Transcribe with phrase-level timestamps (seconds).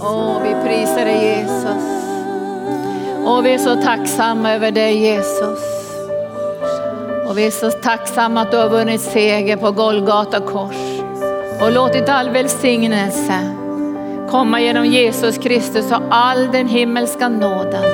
[0.00, 1.84] Åh, vi prisar dig Jesus.
[3.26, 5.58] Och vi är så tacksamma över dig Jesus.
[7.28, 11.00] Och vi är så tacksamma att du har vunnit seger på Golgata kors
[11.62, 13.34] och låtit all välsignelse
[14.30, 17.84] komma genom Jesus Kristus och all den himmelska nåden.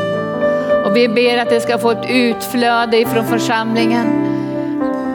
[0.86, 4.06] Och vi ber att det ska få ett utflöde ifrån församlingen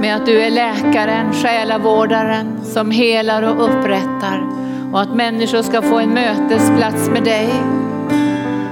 [0.01, 4.58] med att du är läkaren, själavårdaren som helar och upprättar
[4.93, 7.49] och att människor ska få en mötesplats med dig.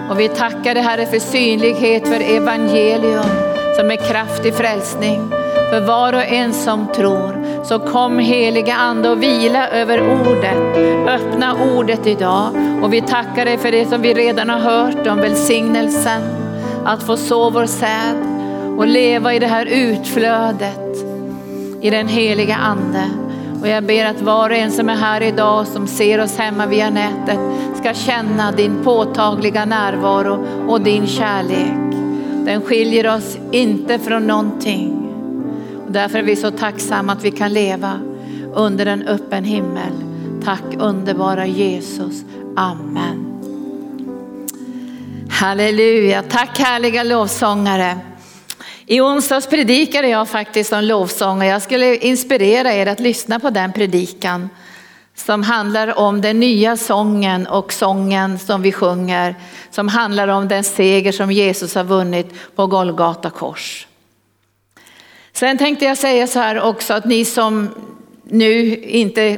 [0.10, 3.30] Och vi tackar dig Herre för synlighet för evangelium
[3.78, 5.32] som är kraft i frälsning
[5.70, 7.64] för var och en som tror.
[7.64, 10.78] Så kom heliga ande och vila över ordet.
[11.08, 12.50] Öppna ordet idag
[12.82, 16.22] och vi tackar dig för det som vi redan har hört om välsignelsen.
[16.86, 18.18] Att få så vår säd
[18.78, 21.06] och leva i det här utflödet
[21.82, 23.27] i den heliga ande.
[23.62, 26.66] Och jag ber att var och en som är här idag som ser oss hemma
[26.66, 27.40] via nätet
[27.80, 31.94] ska känna din påtagliga närvaro och din kärlek.
[32.46, 34.94] Den skiljer oss inte från någonting.
[35.86, 38.00] Och därför är vi så tacksamma att vi kan leva
[38.54, 39.92] under en öppen himmel.
[40.44, 42.24] Tack underbara Jesus.
[42.56, 43.24] Amen.
[45.30, 46.24] Halleluja.
[46.24, 47.98] Tack härliga lovsångare.
[48.90, 53.50] I onsdags predikade jag faktiskt om lovsång och jag skulle inspirera er att lyssna på
[53.50, 54.50] den predikan
[55.16, 59.36] som handlar om den nya sången och sången som vi sjunger
[59.72, 63.88] som handlar om den seger som Jesus har vunnit på Golgata kors.
[65.34, 67.70] Sen tänkte jag säga så här också att ni som
[68.24, 69.38] nu inte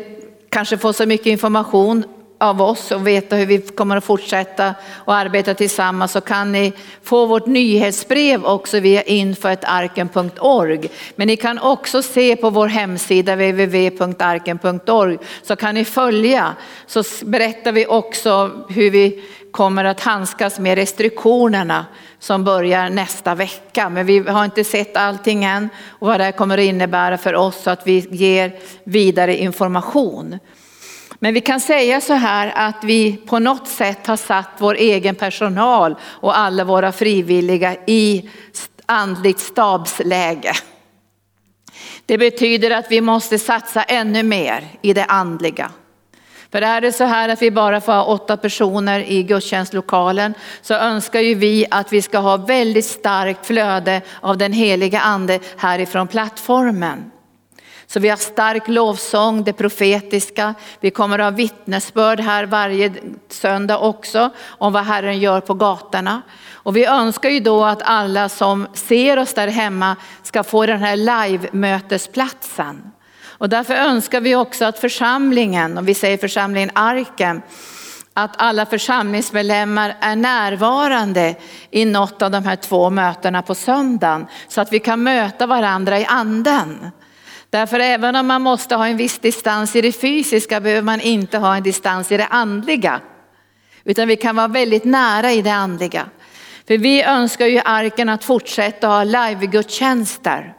[0.50, 2.04] kanske får så mycket information
[2.40, 6.74] av oss och veta hur vi kommer att fortsätta och arbeta tillsammans så kan ni
[7.04, 10.90] få vårt nyhetsbrev också via info.arken.org.
[11.16, 16.56] Men ni kan också se på vår hemsida www.arken.org så kan ni följa
[16.88, 21.86] så berättar vi också hur vi kommer att handskas med restriktionerna
[22.20, 23.90] som börjar nästa vecka.
[23.90, 27.64] Men vi har inte sett allting än och vad det kommer att innebära för oss
[27.64, 30.40] så att vi ger vidare information.
[31.20, 35.16] Men vi kan säga så här att vi på något sätt har satt vår egen
[35.16, 38.30] personal och alla våra frivilliga i
[38.86, 40.54] andligt stabsläge.
[42.06, 45.72] Det betyder att vi måste satsa ännu mer i det andliga.
[46.52, 50.74] För är det så här att vi bara får ha åtta personer i gudstjänstlokalen så
[50.74, 56.08] önskar ju vi att vi ska ha väldigt starkt flöde av den heliga ande härifrån
[56.08, 57.12] plattformen.
[57.92, 60.54] Så vi har stark lovsång, det profetiska.
[60.80, 62.94] Vi kommer att ha vittnesbörd här varje
[63.30, 66.22] söndag också om vad Herren gör på gatorna.
[66.54, 70.80] Och vi önskar ju då att alla som ser oss där hemma ska få den
[70.80, 72.92] här live-mötesplatsen.
[73.28, 77.42] Och därför önskar vi också att församlingen, och vi säger församlingen Arken,
[78.14, 81.36] att alla församlingsmedlemmar är närvarande
[81.72, 86.00] i något av de här två mötena på söndagen så att vi kan möta varandra
[86.00, 86.92] i anden.
[87.50, 91.38] Därför även om man måste ha en viss distans i det fysiska behöver man inte
[91.38, 93.02] ha en distans i det andliga.
[93.84, 96.10] Utan vi kan vara väldigt nära i det andliga.
[96.68, 100.54] För vi önskar ju arken att fortsätta ha livegudstjänster.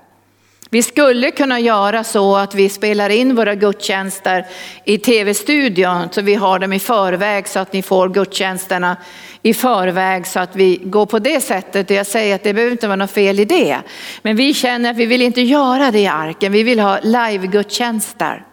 [0.73, 4.47] Vi skulle kunna göra så att vi spelar in våra gudstjänster
[4.85, 8.97] i tv-studion så vi har dem i förväg så att ni får gudstjänsterna
[9.43, 11.91] i förväg så att vi går på det sättet.
[11.91, 13.79] Jag säger att det behöver inte vara något fel i det.
[14.23, 16.53] Men vi känner att vi vill inte göra det i arken.
[16.53, 18.45] Vi vill ha live-gudstjänster.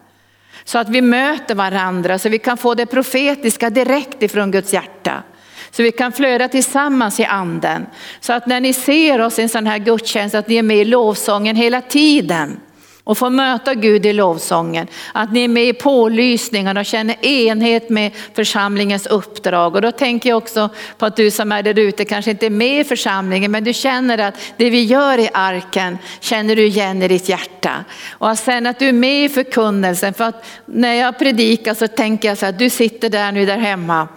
[0.64, 5.24] Så att vi möter varandra så vi kan få det profetiska direkt ifrån Guds hjärta.
[5.72, 7.86] Så vi kan flöda tillsammans i anden.
[8.20, 10.78] Så att när ni ser oss i en sån här gudstjänst att ni är med
[10.78, 12.60] i lovsången hela tiden
[13.08, 14.88] och får möta Gud i lovsången.
[15.14, 19.76] Att ni är med i pålysningen och känner enhet med församlingens uppdrag.
[19.76, 22.50] Och då tänker jag också på att du som är där ute kanske inte är
[22.50, 27.04] med i församlingen men du känner att det vi gör i arken känner du igen
[27.04, 27.86] i ditt hjärta.
[28.10, 32.28] Och sen att du är med i förkunnelsen för att när jag predikar så tänker
[32.28, 34.08] jag så att du sitter där nu där hemma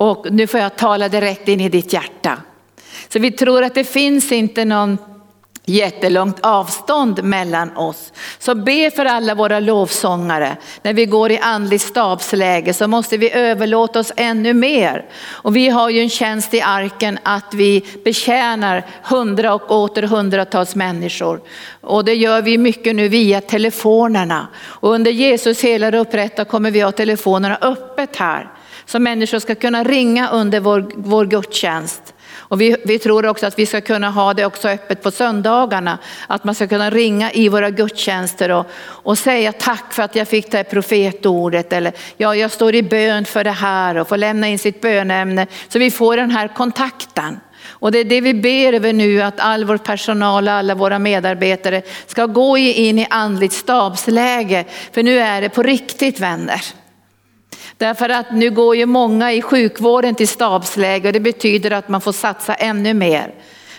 [0.00, 2.38] och nu får jag tala direkt in i ditt hjärta.
[3.08, 4.98] Så vi tror att det finns inte någon
[5.64, 8.12] jättelångt avstånd mellan oss.
[8.38, 10.56] Så be för alla våra lovsångare.
[10.82, 15.04] När vi går i andlig stabsläge så måste vi överlåta oss ännu mer.
[15.24, 20.74] Och vi har ju en tjänst i arken att vi betjänar hundra och åter hundratals
[20.74, 21.40] människor.
[21.80, 24.48] Och det gör vi mycket nu via telefonerna.
[24.62, 28.50] Och under Jesus hela upprätta kommer vi ha telefonerna öppet här.
[28.90, 33.58] Så människor ska kunna ringa under vår, vår gudstjänst Och vi, vi tror också att
[33.58, 35.98] vi ska kunna ha det också öppet på söndagarna.
[36.26, 40.28] Att man ska kunna ringa i våra gudstjänster och, och säga tack för att jag
[40.28, 41.72] fick det här profetordet.
[41.72, 45.46] Eller ja, jag står i bön för det här och får lämna in sitt bönämne.
[45.68, 47.40] Så vi får den här kontakten.
[47.68, 50.98] Och det är det vi ber över nu, att all vår personal och alla våra
[50.98, 54.64] medarbetare ska gå in i andligt stabsläge.
[54.92, 56.79] För nu är det på riktigt vänner.
[57.80, 62.00] Därför att nu går ju många i sjukvården till stabsläge och det betyder att man
[62.00, 63.34] får satsa ännu mer.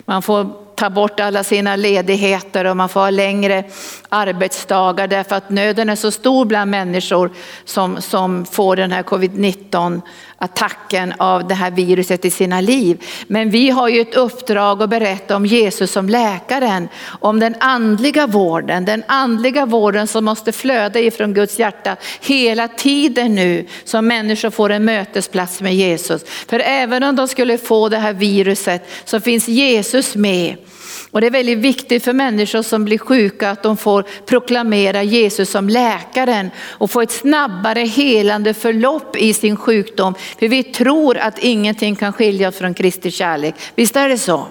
[0.05, 0.49] Man får
[0.81, 3.63] ta bort alla sina ledigheter och man får ha längre
[4.09, 7.31] arbetsdagar därför att nöden är så stor bland människor
[7.65, 10.01] som, som får den här covid-19
[10.37, 13.03] attacken av det här viruset i sina liv.
[13.27, 16.87] Men vi har ju ett uppdrag att berätta om Jesus som läkaren,
[17.19, 23.35] om den andliga vården, den andliga vården som måste flöda ifrån Guds hjärta hela tiden
[23.35, 26.23] nu så människor får en mötesplats med Jesus.
[26.25, 30.55] För även om de skulle få det här viruset så finns Jesus med
[31.11, 35.49] och det är väldigt viktigt för människor som blir sjuka att de får proklamera Jesus
[35.49, 40.13] som läkaren och få ett snabbare helande förlopp i sin sjukdom.
[40.39, 43.55] För vi tror att ingenting kan skilja oss från Kristi kärlek.
[43.75, 44.47] Visst är det så?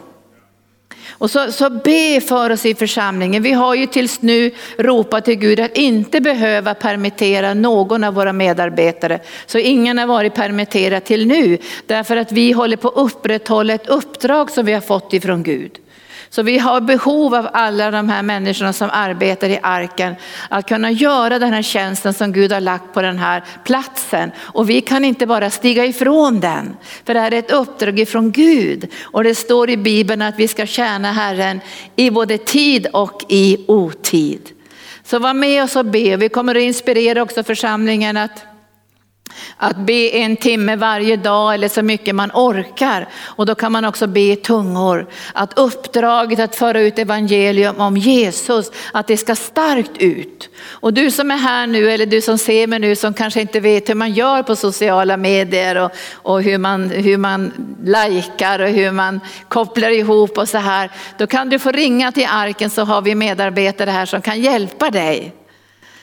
[1.11, 3.43] Och så, så be för oss i församlingen.
[3.43, 8.33] Vi har ju tills nu ropat till Gud att inte behöva permittera någon av våra
[8.33, 9.21] medarbetare.
[9.47, 11.59] Så ingen har varit permitterad till nu.
[11.87, 15.73] Därför att vi håller på att upprätthålla ett uppdrag som vi har fått ifrån Gud.
[16.33, 20.15] Så vi har behov av alla de här människorna som arbetar i arken
[20.49, 24.31] att kunna göra den här tjänsten som Gud har lagt på den här platsen.
[24.39, 28.33] Och vi kan inte bara stiga ifrån den, för det här är ett uppdrag ifrån
[28.33, 28.89] Gud.
[29.03, 31.61] Och det står i Bibeln att vi ska tjäna Herren
[31.97, 34.51] i både tid och i otid.
[35.05, 36.17] Så var med oss och be.
[36.17, 38.45] Vi kommer att inspirera också församlingen att
[39.57, 43.09] att be en timme varje dag eller så mycket man orkar.
[43.23, 45.07] Och då kan man också be i tungor.
[45.33, 50.49] Att uppdraget att föra ut evangelium om Jesus, att det ska starkt ut.
[50.67, 53.61] Och du som är här nu eller du som ser mig nu som kanske inte
[53.61, 57.53] vet hur man gör på sociala medier och, och hur, man, hur man
[57.85, 60.91] likar och hur man kopplar ihop och så här.
[61.19, 64.91] Då kan du få ringa till arken så har vi medarbetare här som kan hjälpa
[64.91, 65.35] dig.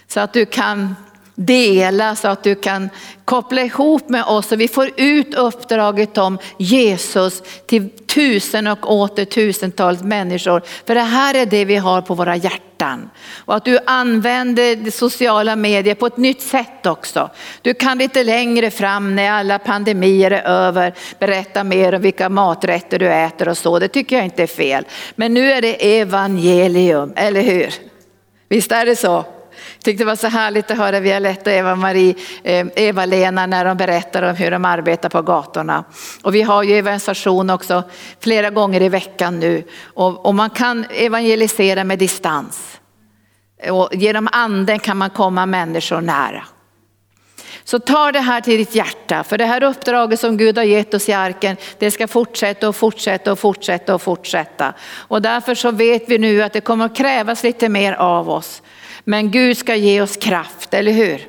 [0.07, 0.95] Så att du kan
[1.37, 2.89] dela så att du kan
[3.25, 9.25] koppla ihop med oss och vi får ut uppdraget om Jesus till tusen och åter
[9.25, 10.61] tusentals människor.
[10.85, 13.09] För det här är det vi har på våra hjärtan.
[13.35, 17.29] Och att du använder sociala medier på ett nytt sätt också.
[17.61, 22.99] Du kan lite längre fram när alla pandemier är över berätta mer om vilka maträtter
[22.99, 23.79] du äter och så.
[23.79, 24.85] Det tycker jag inte är fel.
[25.15, 27.73] Men nu är det evangelium, eller hur?
[28.49, 29.25] Visst är det så?
[29.83, 34.21] Tyckte det var så härligt att höra Violetta och Eva-Marie, eh, Eva-Lena när de berättar
[34.23, 35.83] om hur de arbetar på gatorna.
[36.23, 37.83] Och vi har ju evangelisation också
[38.19, 42.79] flera gånger i veckan nu och, och man kan evangelisera med distans.
[43.69, 46.43] Och genom anden kan man komma människor nära.
[47.63, 50.93] Så ta det här till ditt hjärta, för det här uppdraget som Gud har gett
[50.93, 54.73] oss i arken, det ska fortsätta och fortsätta och fortsätta och fortsätta.
[54.89, 58.61] Och därför så vet vi nu att det kommer att krävas lite mer av oss.
[59.09, 61.27] Men Gud ska ge oss kraft, eller hur?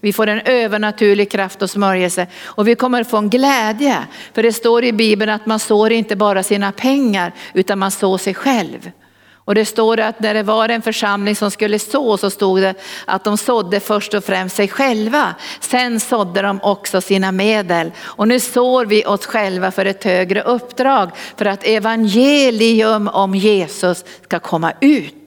[0.00, 3.96] Vi får en övernaturlig kraft och smörjelse och vi kommer få en glädje.
[4.34, 8.18] För det står i Bibeln att man sår inte bara sina pengar utan man sår
[8.18, 8.90] sig själv.
[9.34, 12.74] Och det står att när det var en församling som skulle så, så stod det
[13.04, 15.34] att de sådde först och främst sig själva.
[15.60, 17.92] Sen sådde de också sina medel.
[17.98, 21.10] Och nu sår vi oss själva för ett högre uppdrag.
[21.36, 25.19] För att evangelium om Jesus ska komma ut.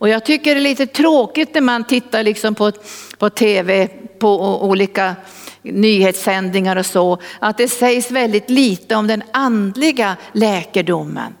[0.00, 2.72] Och jag tycker det är lite tråkigt när man tittar liksom på,
[3.18, 3.88] på tv,
[4.18, 5.16] på olika
[5.62, 11.34] nyhetssändningar och så, att det sägs väldigt lite om den andliga läkedomen.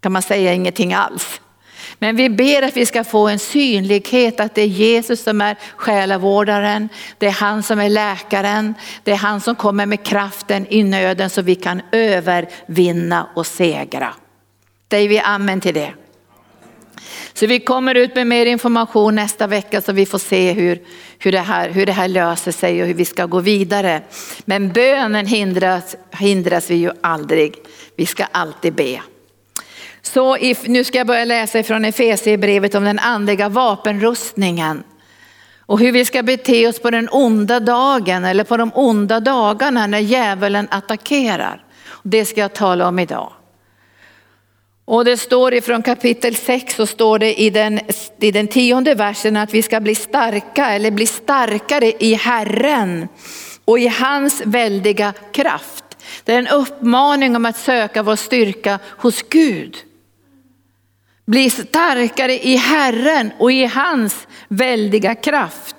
[0.00, 1.40] Kan man säga ingenting alls.
[1.98, 5.56] Men vi ber att vi ska få en synlighet att det är Jesus som är
[5.76, 10.82] själavårdaren, det är han som är läkaren, det är han som kommer med kraften i
[10.82, 14.14] nöden så vi kan övervinna och segra.
[14.90, 15.92] Säger vi amen till det?
[17.34, 20.82] Så vi kommer ut med mer information nästa vecka så vi får se hur,
[21.18, 24.02] hur, det här, hur det här löser sig och hur vi ska gå vidare.
[24.44, 27.54] Men bönen hindras, hindras vi ju aldrig.
[27.96, 29.00] Vi ska alltid be.
[30.02, 34.82] Så if, nu ska jag börja läsa ifrån Efesierbrevet om den andliga vapenrustningen.
[35.66, 39.86] Och hur vi ska bete oss på den onda dagen eller på de onda dagarna
[39.86, 41.64] när djävulen attackerar.
[42.02, 43.32] Det ska jag tala om idag.
[44.84, 47.80] Och det står ifrån kapitel 6 så står det i den,
[48.20, 53.08] i den tionde versen att vi ska bli starka eller bli starkare i Herren
[53.64, 55.84] och i hans väldiga kraft.
[56.24, 59.76] Det är en uppmaning om att söka vår styrka hos Gud.
[61.26, 65.73] Bli starkare i Herren och i hans väldiga kraft.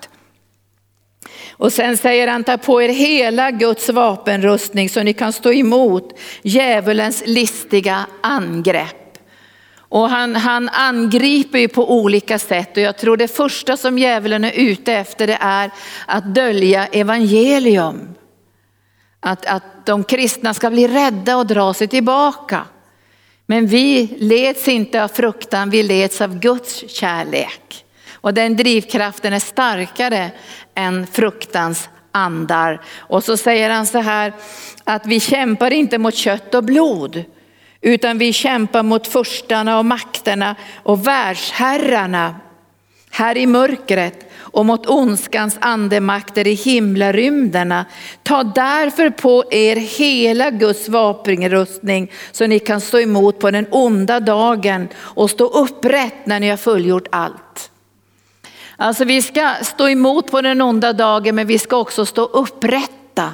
[1.57, 6.19] Och sen säger han, ta på er hela Guds vapenrustning så ni kan stå emot
[6.41, 9.17] djävulens listiga angrepp.
[9.77, 14.43] Och han, han angriper ju på olika sätt och jag tror det första som djävulen
[14.43, 15.71] är ute efter det är
[16.05, 18.15] att dölja evangelium.
[19.19, 22.65] Att, att de kristna ska bli rädda och dra sig tillbaka.
[23.45, 27.84] Men vi leds inte av fruktan, vi leds av Guds kärlek.
[28.25, 30.31] Och den drivkraften är starkare
[30.75, 32.81] än fruktans andar.
[32.97, 34.33] Och så säger han så här
[34.83, 37.23] att vi kämpar inte mot kött och blod
[37.81, 42.35] utan vi kämpar mot förstarna och makterna och världsherrarna
[43.11, 47.85] här i mörkret och mot ondskans andemakter i himlarymderna.
[48.23, 54.19] Ta därför på er hela Guds vapenrustning så ni kan stå emot på den onda
[54.19, 57.71] dagen och stå upprätt när ni har fullgjort allt.
[58.77, 63.33] Alltså vi ska stå emot på den onda dagen men vi ska också stå upprätta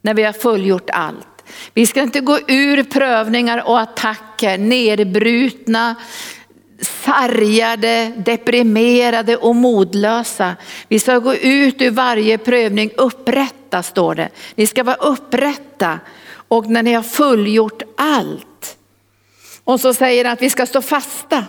[0.00, 1.44] när vi har fullgjort allt.
[1.74, 5.94] Vi ska inte gå ur prövningar och attacker nedbrutna,
[6.80, 10.56] sargade, deprimerade och modlösa.
[10.88, 14.28] Vi ska gå ut ur varje prövning upprätta står det.
[14.54, 16.00] Ni ska vara upprätta
[16.48, 18.76] och när ni har fullgjort allt.
[19.64, 21.44] Och så säger han att vi ska stå fasta.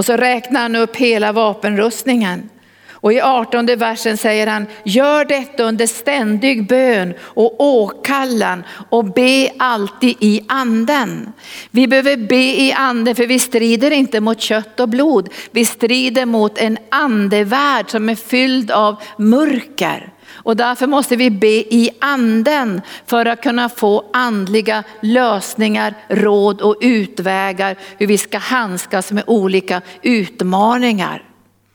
[0.00, 2.50] Och så räknar han upp hela vapenrustningen.
[2.90, 9.50] Och i 18 versen säger han, gör detta under ständig bön och åkallan och be
[9.58, 11.32] alltid i anden.
[11.70, 15.28] Vi behöver be i anden för vi strider inte mot kött och blod.
[15.50, 20.12] Vi strider mot en andevärld som är fylld av mörker.
[20.32, 26.76] Och därför måste vi be i anden för att kunna få andliga lösningar, råd och
[26.80, 31.24] utvägar hur vi ska handskas med olika utmaningar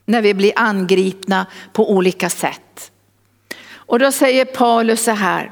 [0.06, 2.92] när vi blir angripna på olika sätt.
[3.74, 5.52] Och då säger Paulus så här.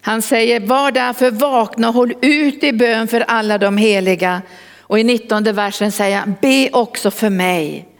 [0.00, 4.42] Han säger var därför vakna och håll ut i bön för alla de heliga.
[4.80, 7.91] Och i 19 versen säger han be också för mig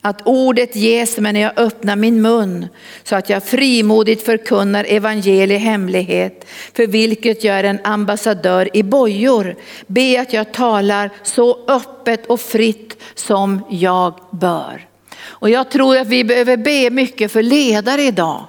[0.00, 2.66] att ordet ges mig när jag öppnar min mun
[3.04, 9.56] så att jag frimodigt förkunnar evangeliet hemlighet för vilket jag är en ambassadör i bojor.
[9.86, 14.86] Be att jag talar så öppet och fritt som jag bör.
[15.24, 18.46] Och jag tror att vi behöver be mycket för ledare idag.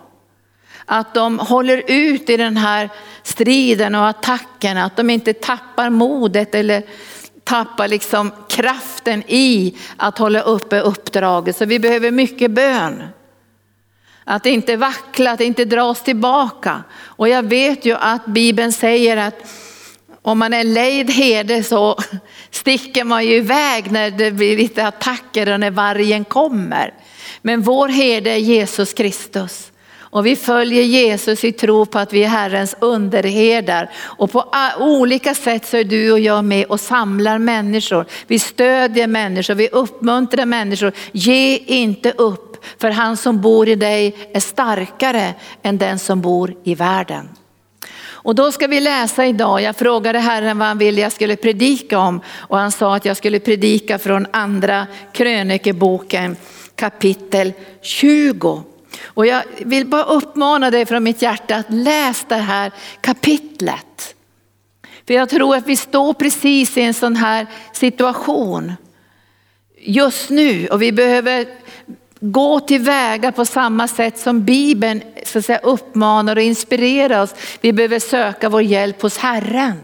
[0.86, 2.90] Att de håller ut i den här
[3.24, 6.84] striden och attackerna, att de inte tappar modet eller
[7.48, 11.58] tappar liksom kraften i att hålla uppe uppdraget.
[11.58, 13.04] Så vi behöver mycket bön.
[14.24, 16.84] Att inte vackla, att inte dras tillbaka.
[17.00, 19.36] Och jag vet ju att Bibeln säger att
[20.22, 22.00] om man är lejd herde så
[22.52, 26.94] sticker man ju iväg när det blir lite attacker och när vargen kommer.
[27.42, 29.72] Men vår herde är Jesus Kristus.
[30.18, 33.90] Och vi följer Jesus i tro på att vi är Herrens underherdar.
[33.98, 34.46] Och på
[34.80, 38.06] olika sätt så är du och jag med och samlar människor.
[38.28, 40.92] Vi stödjer människor, vi uppmuntrar människor.
[41.12, 45.34] Ge inte upp, för han som bor i dig är starkare
[45.64, 47.30] än den som bor i världen.
[48.10, 52.00] Och då ska vi läsa idag, jag frågade Herren vad han ville jag skulle predika
[52.00, 56.36] om och han sa att jag skulle predika från andra krönikeboken
[56.76, 58.64] kapitel 20.
[59.18, 62.72] Och jag vill bara uppmana dig från mitt hjärta att läs det här
[63.02, 64.16] kapitlet.
[65.08, 68.74] För jag tror att vi står precis i en sån här situation
[69.80, 71.48] just nu och vi behöver
[72.20, 77.36] gå tillväga på samma sätt som Bibeln så att säga, uppmanar och inspirerar oss.
[77.62, 79.80] Vi behöver söka vår hjälp hos Herren.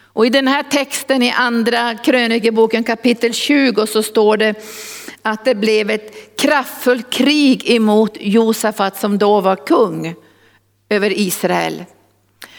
[0.00, 4.54] Och i den här texten i andra krönikeboken kapitel 20 så står det
[5.28, 10.14] att det blev ett kraftfullt krig emot Josafat som då var kung
[10.88, 11.84] över Israel.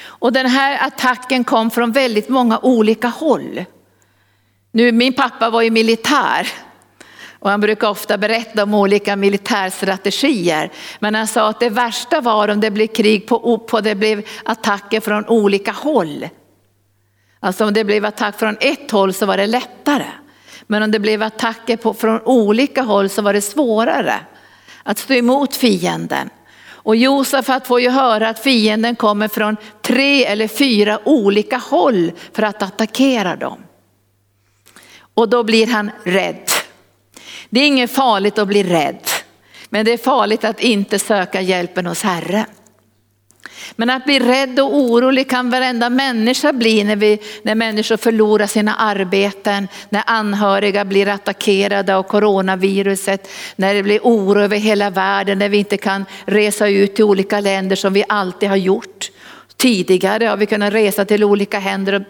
[0.02, 3.66] Och den här attacken kom från väldigt många olika håll.
[4.72, 6.48] Nu, min pappa var ju militär
[7.40, 10.72] och han brukar ofta berätta om olika militärstrategier.
[11.00, 14.28] Men han sa att det värsta var om det blev krig på, på det blev
[14.44, 16.30] attacker från olika håll.
[17.40, 20.06] Alltså om det blev attack från ett håll så var det lättare.
[20.68, 24.20] Men om det blev attacker på, från olika håll så var det svårare
[24.84, 26.30] att stå emot fienden.
[26.68, 32.44] Och Josafat får ju höra att fienden kommer från tre eller fyra olika håll för
[32.44, 33.64] att attackera dem.
[35.14, 36.50] Och då blir han rädd.
[37.50, 39.08] Det är inget farligt att bli rädd,
[39.70, 42.46] men det är farligt att inte söka hjälpen hos Herren.
[43.76, 48.48] Men att bli rädd och orolig kan varenda människa bli när, vi, när människor förlorar
[48.48, 55.40] sina arbeten, när anhöriga blir attackerade av coronaviruset, när det blir oro över hela världen,
[55.40, 59.12] när vi inte kan resa ut till olika länder som vi alltid har gjort.
[59.58, 61.60] Tidigare har vi kunnat resa till olika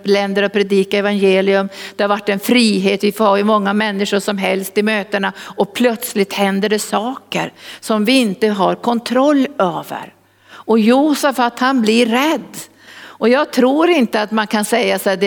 [0.03, 1.69] länder och predika evangelium.
[1.95, 5.33] Det har varit en frihet, vi får ha hur många människor som helst i mötena
[5.39, 10.13] och plötsligt händer det saker som vi inte har kontroll över.
[10.69, 12.57] Och Josafat han blir rädd.
[13.01, 15.19] Och jag tror inte att man kan säga så att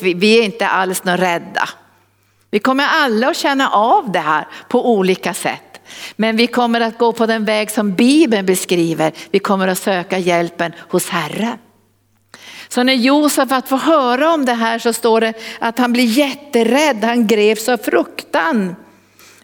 [0.00, 1.68] vi är inte alls några rädda.
[2.50, 5.80] Vi kommer alla att känna av det här på olika sätt.
[6.16, 9.12] Men vi kommer att gå på den väg som Bibeln beskriver.
[9.30, 11.58] Vi kommer att söka hjälpen hos Herren.
[12.68, 17.04] Så när Josafat får höra om det här så står det att han blir jätterädd,
[17.04, 18.76] han greps av fruktan.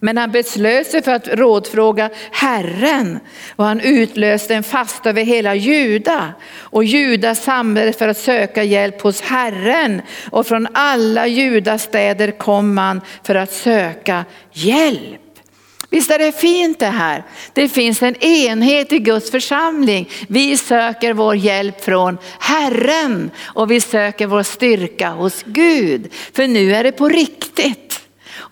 [0.04, 3.21] Men han beslöt sig för att rådfråga Herren
[3.56, 6.32] och han utlöste en fasta över hela Juda.
[6.54, 12.75] Och Juda samlade för att söka hjälp hos Herren och från alla Judas städer kom
[12.75, 15.21] man för att söka hjälp.
[15.90, 17.25] Visst är det fint det här?
[17.52, 20.09] Det finns en enhet i Guds församling.
[20.28, 26.12] Vi söker vår hjälp från Herren och vi söker vår styrka hos Gud.
[26.32, 28.01] För nu är det på riktigt.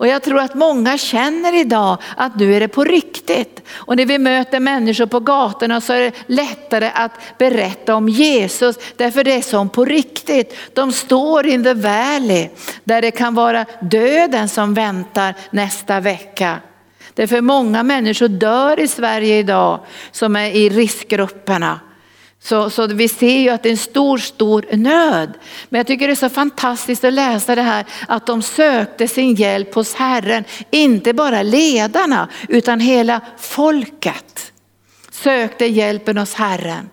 [0.01, 3.61] Och jag tror att många känner idag att nu är det på riktigt.
[3.71, 8.75] Och när vi möter människor på gatorna så är det lättare att berätta om Jesus
[8.97, 10.55] därför det är som på riktigt.
[10.73, 12.49] De står in the valley
[12.83, 16.57] där det kan vara döden som väntar nästa vecka.
[17.13, 19.79] Därför många människor dör i Sverige idag
[20.11, 21.79] som är i riskgrupperna.
[22.43, 25.33] Så, så vi ser ju att det är en stor, stor nöd.
[25.69, 29.35] Men jag tycker det är så fantastiskt att läsa det här att de sökte sin
[29.35, 30.43] hjälp hos Herren.
[30.71, 34.51] Inte bara ledarna utan hela folket
[35.11, 36.89] sökte hjälpen hos Herren.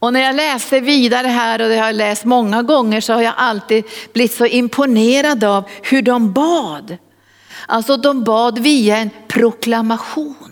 [0.00, 3.22] Och när jag läste vidare här och det har jag läst många gånger så har
[3.22, 6.96] jag alltid blivit så imponerad av hur de bad.
[7.66, 10.49] Alltså de bad via en proklamation.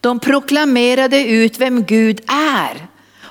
[0.00, 2.86] De proklamerade ut vem Gud är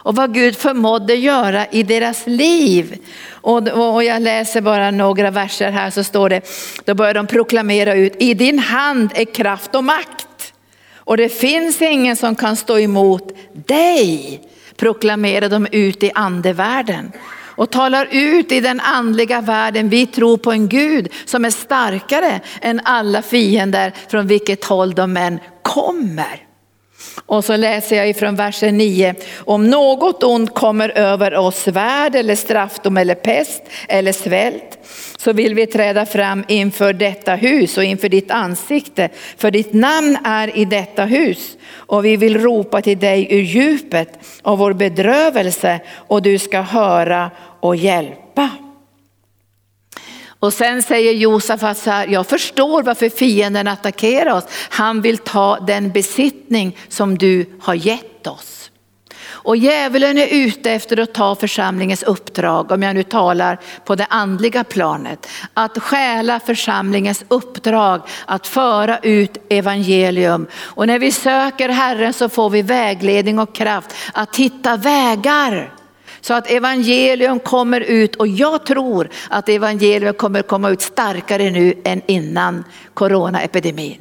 [0.08, 2.98] och vad Gud förmådde göra i deras liv.
[3.30, 6.42] Och, jag läser bara några verser här så står det,
[6.86, 10.54] då börjar de proklamera ut, i din hand är kraft och makt.
[10.96, 14.42] Och det finns ingen som kan stå emot dig,
[14.76, 17.12] proklamerar de ut i andevärlden
[17.58, 19.90] och talar ut i den andliga världen.
[19.90, 25.18] Vi tror på en Gud som är starkare än alla fiender från vilket håll de
[25.18, 26.47] än kommer.
[27.28, 29.16] Och så läser jag ifrån versen 9.
[29.38, 34.80] Om något ont kommer över oss, svärd eller straffdom eller pest eller svält,
[35.18, 39.10] så vill vi träda fram inför detta hus och inför ditt ansikte.
[39.38, 44.20] För ditt namn är i detta hus och vi vill ropa till dig ur djupet
[44.42, 48.50] av vår bedrövelse och du ska höra och hjälpa.
[50.40, 54.44] Och sen säger Josafat så här, jag förstår varför fienden attackerar oss.
[54.70, 58.72] Han vill ta den besittning som du har gett oss.
[59.48, 64.06] Och djävulen är ute efter att ta församlingens uppdrag, om jag nu talar på det
[64.10, 65.28] andliga planet.
[65.54, 70.48] Att stjäla församlingens uppdrag, att föra ut evangelium.
[70.58, 75.77] Och när vi söker Herren så får vi vägledning och kraft att hitta vägar
[76.28, 81.74] så att evangelium kommer ut och jag tror att evangelium kommer komma ut starkare nu
[81.84, 82.64] än innan
[82.94, 83.98] coronaepidemin.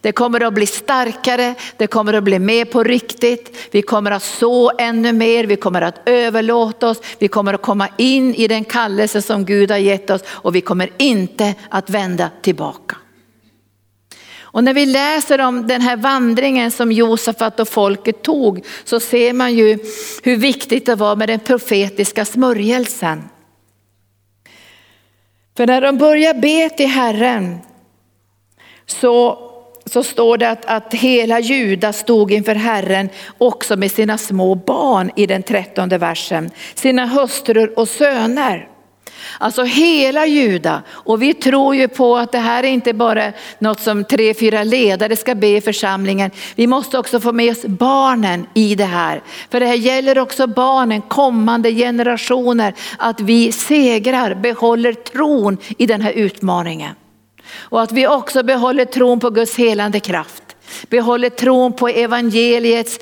[0.00, 3.68] Det kommer att bli starkare, det kommer att bli mer på riktigt.
[3.70, 7.88] Vi kommer att så ännu mer, vi kommer att överlåta oss, vi kommer att komma
[7.98, 12.30] in i den kallelse som Gud har gett oss och vi kommer inte att vända
[12.42, 12.96] tillbaka.
[14.54, 19.32] Och när vi läser om den här vandringen som Josafat och folket tog så ser
[19.32, 19.78] man ju
[20.22, 23.22] hur viktigt det var med den profetiska smörjelsen.
[25.56, 27.58] För när de börjar be till Herren
[28.86, 29.38] så,
[29.86, 35.10] så står det att, att hela Juda stod inför Herren också med sina små barn
[35.16, 38.73] i den trettonde versen, sina hustrur och söner.
[39.38, 40.82] Alltså hela Juda.
[40.90, 44.64] Och vi tror ju på att det här är inte bara något som tre, fyra
[44.64, 46.30] ledare ska be i församlingen.
[46.54, 49.22] Vi måste också få med oss barnen i det här.
[49.50, 52.74] För det här gäller också barnen, kommande generationer.
[52.98, 56.94] Att vi segrar, behåller tron i den här utmaningen.
[57.56, 60.43] Och att vi också behåller tron på Guds helande kraft
[60.88, 62.98] behåller tron på evangeliets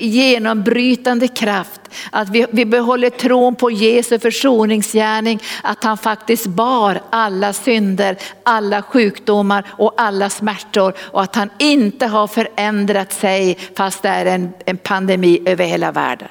[0.00, 7.52] genombrytande kraft Att vi, vi behåller tron på Jesu försoningsgärning, att han faktiskt bar alla
[7.52, 14.08] synder, alla sjukdomar och alla smärtor och att han inte har förändrat sig fast det
[14.08, 16.28] är en, en pandemi över hela världen.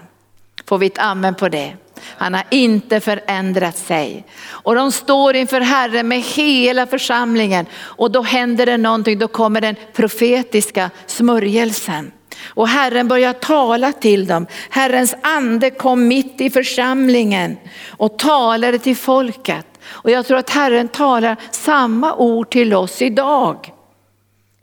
[0.66, 1.74] Får vi ett amen på det?
[2.18, 4.26] Han har inte förändrat sig.
[4.46, 9.62] Och de står inför Herren med hela församlingen och då händer det någonting, då kommer
[9.62, 12.12] den profetiska smörjelsen.
[12.46, 14.48] Och Herren börjar tala till dem.
[14.70, 17.58] Herrens ande kom mitt i församlingen
[17.90, 19.66] och talade till folket.
[19.86, 23.72] Och jag tror att Herren talar samma ord till oss idag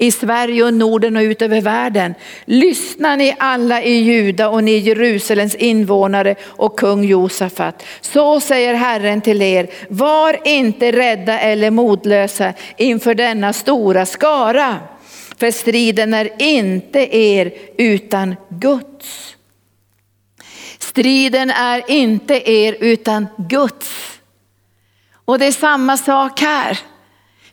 [0.00, 2.14] i Sverige och Norden och ut över världen.
[2.44, 7.84] Lyssna ni alla i Juda och ni Jerusalems invånare och kung Josafat.
[8.00, 14.78] Så säger Herren till er, var inte rädda eller modlösa inför denna stora skara.
[15.36, 19.36] För striden är inte er utan Guds.
[20.78, 24.20] Striden är inte er utan Guds.
[25.24, 26.78] Och det är samma sak här.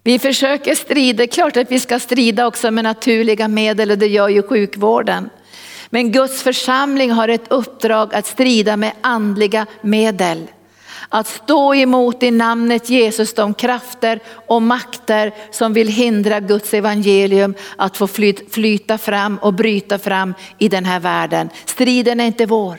[0.08, 4.30] Vi försöker strida, klart att vi ska strida också med naturliga medel och det gör
[4.30, 5.30] ju sjukvården.
[5.90, 10.48] Men Guds församling har ett uppdrag att strida med andliga medel.
[11.10, 17.54] Att stå emot i namnet Jesus de krafter och makter som vill hindra Guds evangelium
[17.76, 18.08] att få
[18.52, 21.50] flyta fram och bryta fram i den här världen.
[21.66, 22.78] Striden är inte vår.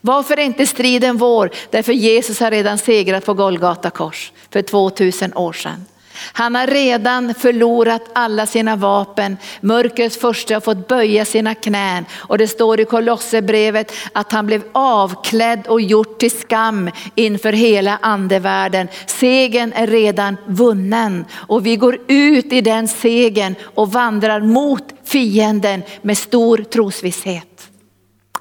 [0.00, 1.50] Varför är inte striden vår?
[1.70, 5.84] Därför Jesus har redan segrat på Golgata kors för 2000 år sedan.
[6.32, 9.36] Han har redan förlorat alla sina vapen.
[9.60, 14.62] Mörkrets första har fått böja sina knän och det står i Kolosserbrevet att han blev
[14.72, 18.88] avklädd och gjort till skam inför hela andevärlden.
[19.06, 25.82] Segen är redan vunnen och vi går ut i den segen och vandrar mot fienden
[26.02, 27.68] med stor trosvisshet.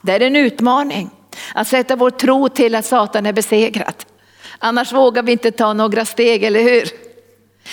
[0.01, 1.09] Det är en utmaning
[1.53, 3.93] att sätta vår tro till att Satan är besegrad.
[4.59, 7.06] Annars vågar vi inte ta några steg, eller hur?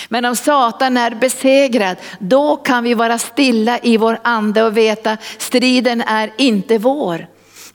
[0.09, 5.17] Men om Satan är besegrad, då kan vi vara stilla i vår ande och veta
[5.39, 7.27] striden är inte vår.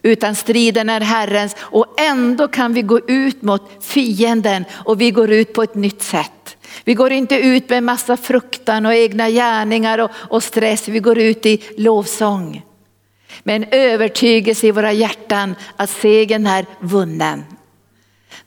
[0.02, 5.32] Utan striden är Herrens och ändå kan vi gå ut mot fienden och vi går
[5.32, 6.58] ut på ett nytt sätt.
[6.84, 11.18] Vi går inte ut med massa fruktan och egna gärningar och, och stress, vi går
[11.18, 12.62] ut i lovsång.
[13.44, 17.44] Med en övertygelse i våra hjärtan att segern är vunnen.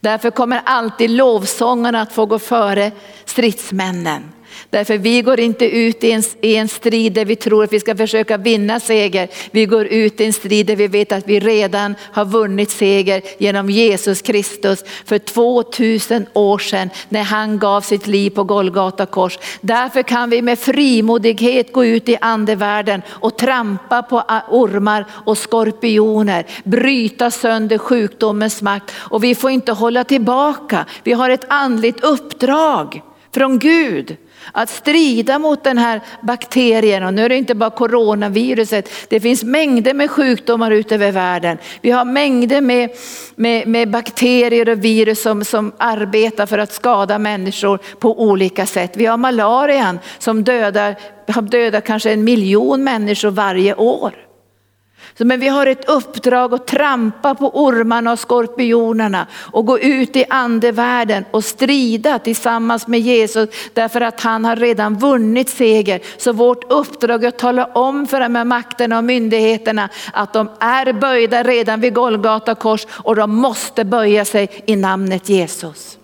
[0.03, 2.93] Därför kommer alltid lovsångarna att få gå före
[3.25, 4.33] stridsmännen.
[4.73, 7.81] Därför vi går inte ut i en, i en strid där vi tror att vi
[7.81, 9.29] ska försöka vinna seger.
[9.51, 13.23] Vi går ut i en strid där vi vet att vi redan har vunnit seger
[13.39, 19.39] genom Jesus Kristus för 2000 år sedan när han gav sitt liv på Golgata kors.
[19.61, 26.47] Därför kan vi med frimodighet gå ut i andevärlden och trampa på ormar och skorpioner,
[26.65, 30.87] bryta sönder sjukdomens makt och vi får inte hålla tillbaka.
[31.03, 33.03] Vi har ett andligt uppdrag
[33.35, 34.17] från Gud.
[34.53, 38.91] Att strida mot den här bakterien och nu är det inte bara coronaviruset.
[39.09, 41.59] Det finns mängder med sjukdomar ute över världen.
[41.81, 42.91] Vi har mängder med,
[43.35, 48.93] med, med bakterier och virus som, som arbetar för att skada människor på olika sätt.
[48.97, 50.97] Vi har malarian som dödar,
[51.43, 54.13] dödar kanske en miljon människor varje år.
[55.19, 60.25] Men vi har ett uppdrag att trampa på ormarna och skorpionerna och gå ut i
[60.29, 66.01] andevärlden och strida tillsammans med Jesus därför att han har redan vunnit seger.
[66.17, 70.51] Så vårt uppdrag är att tala om för de här makterna och myndigheterna att de
[70.61, 75.99] är böjda redan vid Golgata kors och de måste böja sig i namnet Jesus.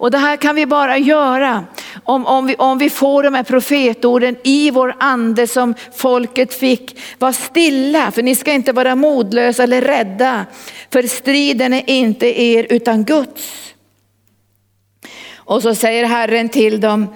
[0.00, 1.64] Och det här kan vi bara göra
[2.04, 7.00] om, om, vi, om vi får de här profetorden i vår ande som folket fick.
[7.18, 10.46] Var stilla, för ni ska inte vara modlösa eller rädda.
[10.92, 13.74] För striden är inte er utan Guds.
[15.34, 17.06] Och så säger Herren till dem,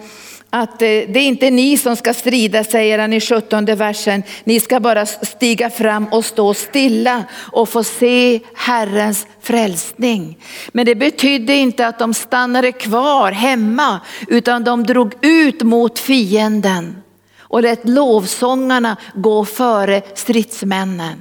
[0.54, 4.22] att eh, det är inte ni som ska strida, säger han i 17 versen.
[4.44, 10.38] Ni ska bara stiga fram och stå stilla och få se Herrens frälsning.
[10.72, 17.02] Men det betydde inte att de stannade kvar hemma, utan de drog ut mot fienden
[17.38, 21.20] och lät lovsångarna gå före stridsmännen.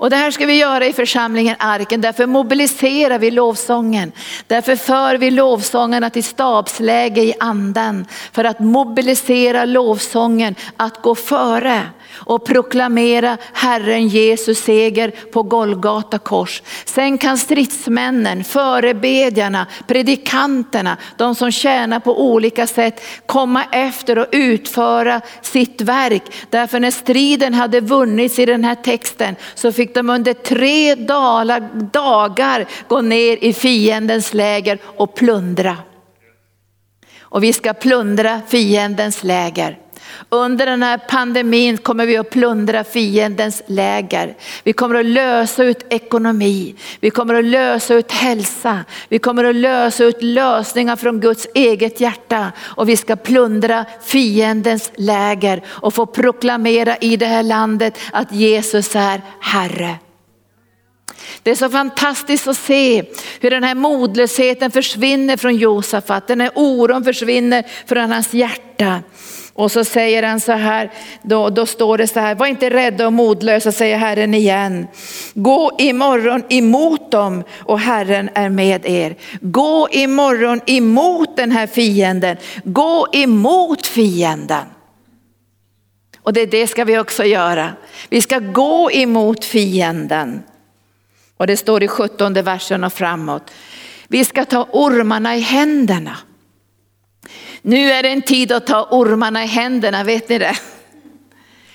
[0.00, 4.12] Och det här ska vi göra i församlingen Arken, därför mobiliserar vi lovsången.
[4.46, 11.82] Därför för vi lovsångarna till stabsläge i anden för att mobilisera lovsången att gå före
[12.12, 16.62] och proklamera Herren Jesus seger på Golgata kors.
[16.84, 25.20] Sen kan stridsmännen, förebedjarna, predikanterna, de som tjänar på olika sätt komma efter och utföra
[25.42, 26.22] sitt verk.
[26.50, 30.94] Därför när striden hade vunnits i den här texten så fick de under tre
[31.92, 35.76] dagar gå ner i fiendens läger och plundra.
[37.20, 39.78] Och vi ska plundra fiendens läger.
[40.28, 44.36] Under den här pandemin kommer vi att plundra fiendens läger.
[44.64, 49.56] Vi kommer att lösa ut ekonomi, vi kommer att lösa ut hälsa, vi kommer att
[49.56, 56.06] lösa ut lösningar från Guds eget hjärta och vi ska plundra fiendens läger och få
[56.06, 59.98] proklamera i det här landet att Jesus är Herre.
[61.42, 63.04] Det är så fantastiskt att se
[63.40, 69.02] hur den här modlösheten försvinner från Josafat, den här oron försvinner från hans hjärta.
[69.60, 70.90] Och så säger han så här,
[71.22, 74.86] då, då står det så här, var inte rädda och modlösa säger Herren igen.
[75.34, 79.16] Gå imorgon emot dem och Herren är med er.
[79.40, 84.66] Gå imorgon emot den här fienden, gå emot fienden.
[86.22, 87.72] Och det, det ska vi också göra.
[88.08, 90.42] Vi ska gå emot fienden.
[91.36, 93.50] Och det står i 17 versen och framåt.
[94.08, 96.16] Vi ska ta ormarna i händerna.
[97.62, 100.56] Nu är det en tid att ta ormarna i händerna, vet ni det?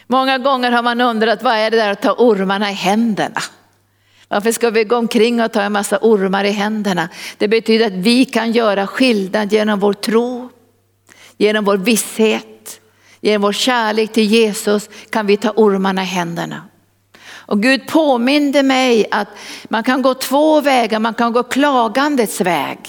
[0.07, 3.41] Många gånger har man undrat vad är det där att ta ormarna i händerna?
[4.27, 7.09] Varför ska vi gå omkring och ta en massa ormar i händerna?
[7.37, 10.49] Det betyder att vi kan göra skillnad genom vår tro,
[11.37, 12.81] genom vår visshet,
[13.21, 16.61] genom vår kärlek till Jesus kan vi ta ormarna i händerna.
[17.47, 19.27] Och Gud påminde mig att
[19.69, 22.79] man kan gå två vägar, man kan gå klagandets väg.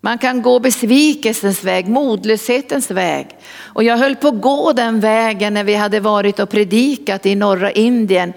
[0.00, 3.26] Man kan gå besvikelsens väg, modlöshetens väg.
[3.60, 7.34] Och jag höll på att gå den vägen när vi hade varit och predikat i
[7.34, 8.32] norra Indien,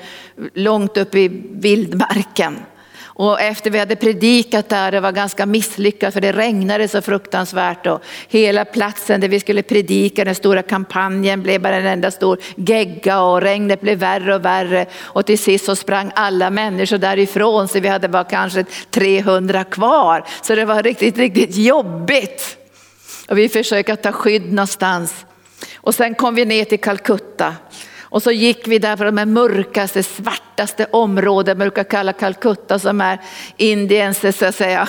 [0.54, 2.60] långt upp i vildmarken.
[3.22, 7.88] Och efter vi hade predikat där, det var ganska misslyckat för det regnade så fruktansvärt
[7.88, 12.38] och hela platsen där vi skulle predika, den stora kampanjen blev bara en enda stor
[12.56, 17.68] gegga och regnet blev värre och värre och till sist så sprang alla människor därifrån
[17.68, 20.26] så vi hade bara kanske 300 kvar.
[20.42, 22.58] Så det var riktigt, riktigt jobbigt.
[23.30, 25.26] Och vi försökte ta skydd någonstans.
[25.76, 27.56] Och sen kom vi ner till Calcutta
[28.12, 33.02] och så gick vi där för de mörkaste, svartaste områden, man brukar kalla Calcutta som
[33.02, 33.20] är
[33.58, 34.88] Indiens så att säga,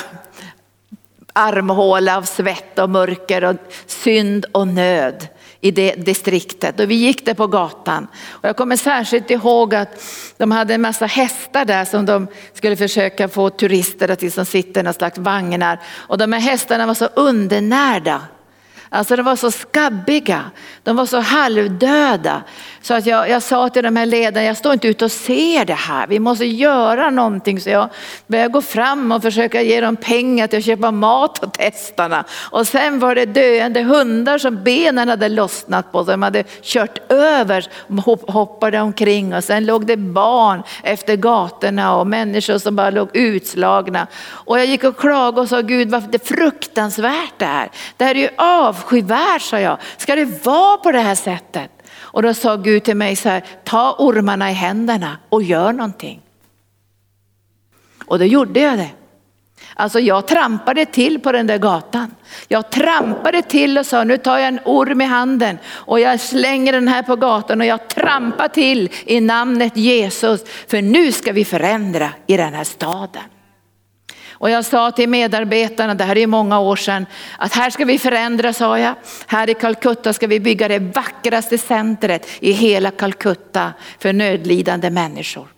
[1.33, 3.57] armhåla av svett och mörker och
[3.87, 5.29] synd och nöd
[5.61, 6.81] i det distriktet.
[6.81, 8.07] Och vi gick där på gatan.
[8.31, 10.03] Och jag kommer särskilt ihåg att
[10.37, 14.81] de hade en massa hästar där som de skulle försöka få turister att liksom sitta
[14.81, 15.79] i någon slags vagnar.
[15.93, 18.23] Och de här hästarna var så undernärda.
[18.95, 20.51] Alltså de var så skabbiga,
[20.83, 22.43] de var så halvdöda.
[22.83, 25.65] Så att jag, jag sa till de här ledarna, jag står inte ute och ser
[25.65, 27.61] det här, vi måste göra någonting.
[27.61, 27.89] Så jag
[28.27, 32.25] började gå fram och försöka ge dem pengar till att köpa mat åt hästarna.
[32.51, 37.67] Och sen var det döende hundar som benen hade lossnat på, som hade kört över,
[38.33, 44.07] hoppade omkring och sen låg det barn efter gatorna och människor som bara låg utslagna.
[44.31, 47.71] Och jag gick och klagade och sa, Gud vad det är fruktansvärt det här.
[47.97, 48.29] Det här är ju
[48.83, 49.79] avskyvärd, sa jag.
[49.97, 51.71] Ska det vara på det här sättet?
[51.95, 56.21] Och då sa Gud till mig så här, ta ormarna i händerna och gör någonting.
[58.07, 58.91] Och då gjorde jag det.
[59.75, 62.15] Alltså jag trampade till på den där gatan.
[62.49, 66.73] Jag trampade till och sa nu tar jag en orm i handen och jag slänger
[66.73, 70.45] den här på gatan och jag trampar till i namnet Jesus.
[70.69, 73.23] För nu ska vi förändra i den här staden.
[74.43, 77.07] Och jag sa till medarbetarna, det här är många år sedan,
[77.39, 78.95] att här ska vi förändra sa jag.
[79.27, 85.49] Här i Calcutta ska vi bygga det vackraste centret i hela Calcutta för nödlidande människor.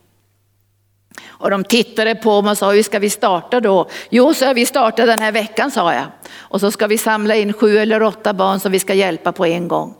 [1.26, 3.88] Och de tittade på mig och sa, hur ska vi starta då?
[4.10, 6.06] Jo, så vi startar den här veckan sa jag.
[6.36, 9.46] Och så ska vi samla in sju eller åtta barn som vi ska hjälpa på
[9.46, 9.94] en gång.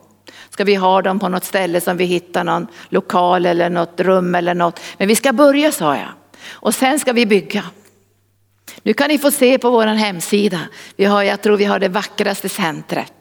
[0.51, 4.35] Ska vi ha dem på något ställe som vi hittar någon lokal eller något rum
[4.35, 4.81] eller något.
[4.99, 6.11] Men vi ska börja sa jag.
[6.53, 7.65] Och sen ska vi bygga.
[8.85, 10.61] Nu kan ni få se på vår hemsida.
[10.97, 13.13] Vi har, jag tror vi har det vackraste centret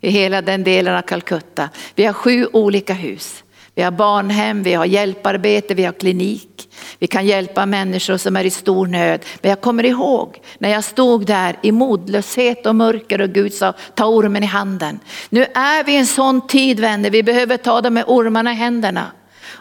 [0.00, 1.68] i hela den delen av Calcutta.
[1.94, 3.44] Vi har sju olika hus.
[3.74, 6.68] Vi har barnhem, vi har hjälparbete, vi har klinik.
[6.98, 9.24] Vi kan hjälpa människor som är i stor nöd.
[9.40, 13.74] Men jag kommer ihåg när jag stod där i modlöshet och mörker och Gud sa
[13.94, 15.00] ta ormen i handen.
[15.28, 18.54] Nu är vi i en sån tid vänner, vi behöver ta dem med ormarna i
[18.54, 19.06] händerna.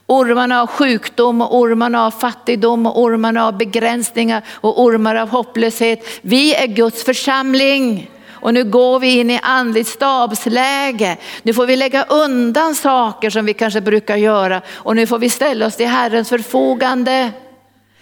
[0.09, 6.05] Ormarna av sjukdom och ormarna av fattigdom och ormarna av begränsningar och ormar av hopplöshet.
[6.21, 8.11] Vi är Guds församling.
[8.39, 11.17] Och nu går vi in i andligt stabsläge.
[11.43, 15.29] Nu får vi lägga undan saker som vi kanske brukar göra och nu får vi
[15.29, 17.31] ställa oss till Herrens förfogande.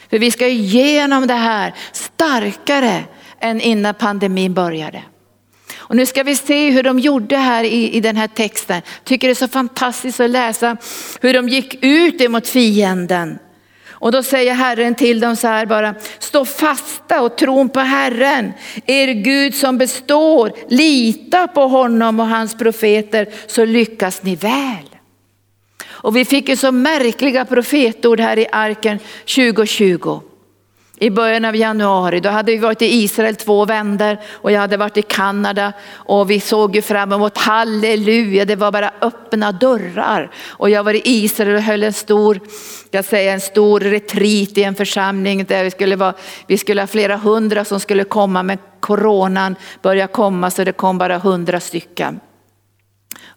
[0.10, 3.04] För vi ska igenom det här starkare
[3.40, 5.02] än innan pandemin började.
[5.88, 8.82] Och nu ska vi se hur de gjorde här i, i den här texten.
[9.04, 10.78] Tycker det är så fantastiskt att läsa
[11.22, 13.40] hur de gick ut emot fienden.
[13.90, 18.54] Och då säger Herren till dem så här bara, stå fasta och tron på Herren,
[18.86, 24.90] er Gud som består, lita på honom och hans profeter så lyckas ni väl.
[25.88, 29.00] Och vi fick ju så märkliga profetord här i arken
[29.36, 30.22] 2020
[30.98, 32.20] i början av januari.
[32.20, 36.32] Då hade vi varit i Israel två vändor och jag hade varit i Kanada och
[36.32, 40.32] vi såg ju fram emot halleluja, det var bara öppna dörrar.
[40.48, 42.40] Och jag var i Israel och höll en stor,
[42.92, 46.14] jag säger en stor retreat i en församling där vi skulle, vara,
[46.48, 50.98] vi skulle ha flera hundra som skulle komma men coronan började komma så det kom
[50.98, 52.20] bara hundra stycken.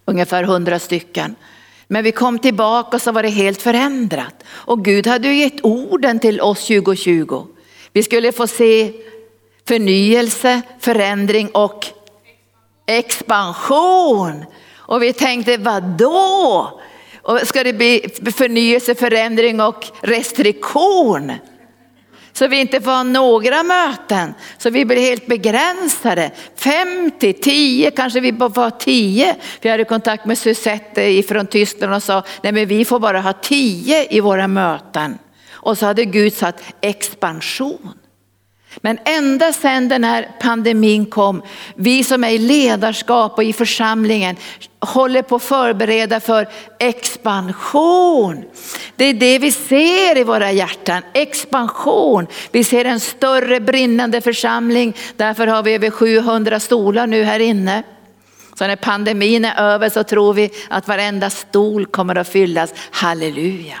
[0.05, 1.35] Ungefär hundra stycken.
[1.91, 4.43] Men vi kom tillbaka och så var det helt förändrat.
[4.49, 7.45] Och Gud hade ju gett orden till oss 2020.
[7.93, 8.93] Vi skulle få se
[9.67, 11.85] förnyelse, förändring och
[12.87, 14.45] expansion.
[14.75, 16.79] Och vi tänkte, vad då?
[17.21, 21.31] Och ska det bli förnyelse, förändring och restriktion?
[22.39, 24.33] Så vi inte får ha några möten.
[24.57, 26.31] Så vi blir helt begränsade.
[26.55, 29.35] 50, 10, kanske vi bara får ha 10.
[29.61, 33.33] Vi hade kontakt med Suzette från Tyskland och sa, nej men vi får bara ha
[33.33, 35.17] 10 i våra möten.
[35.51, 37.93] Och så hade Gud satt expansion.
[38.77, 41.41] Men ända sedan den här pandemin kom,
[41.75, 44.35] vi som är i ledarskap och i församlingen
[44.79, 46.47] håller på att förbereda för
[46.79, 48.43] expansion.
[48.95, 52.27] Det är det vi ser i våra hjärtan, expansion.
[52.51, 57.83] Vi ser en större brinnande församling, därför har vi över 700 stolar nu här inne.
[58.55, 63.75] Så när pandemin är över så tror vi att varenda stol kommer att fyllas, halleluja.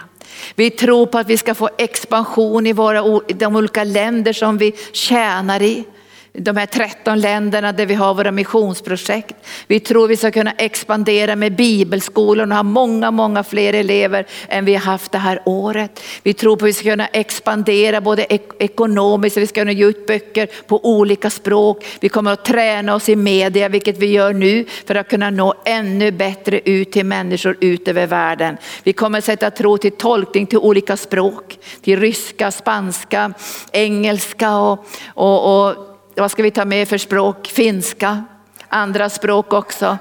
[0.55, 4.73] Vi tror på att vi ska få expansion i våra, de olika länder som vi
[4.91, 5.83] tjänar i
[6.33, 9.35] de här 13 länderna där vi har våra missionsprojekt.
[9.67, 14.65] Vi tror vi ska kunna expandera med bibelskolan och ha många, många fler elever än
[14.65, 16.03] vi har haft det här året.
[16.23, 18.25] Vi tror på att vi ska kunna expandera både
[18.59, 21.85] ekonomiskt, vi ska kunna ge ut böcker på olika språk.
[21.99, 25.53] Vi kommer att träna oss i media, vilket vi gör nu, för att kunna nå
[25.65, 28.57] ännu bättre ut till människor ut över världen.
[28.83, 33.33] Vi kommer att sätta tro till tolkning till olika språk, till ryska, spanska,
[33.71, 35.88] engelska och, och, och
[36.19, 37.47] vad ska vi ta med för språk?
[37.47, 38.23] Finska,
[38.67, 39.97] andra språk också.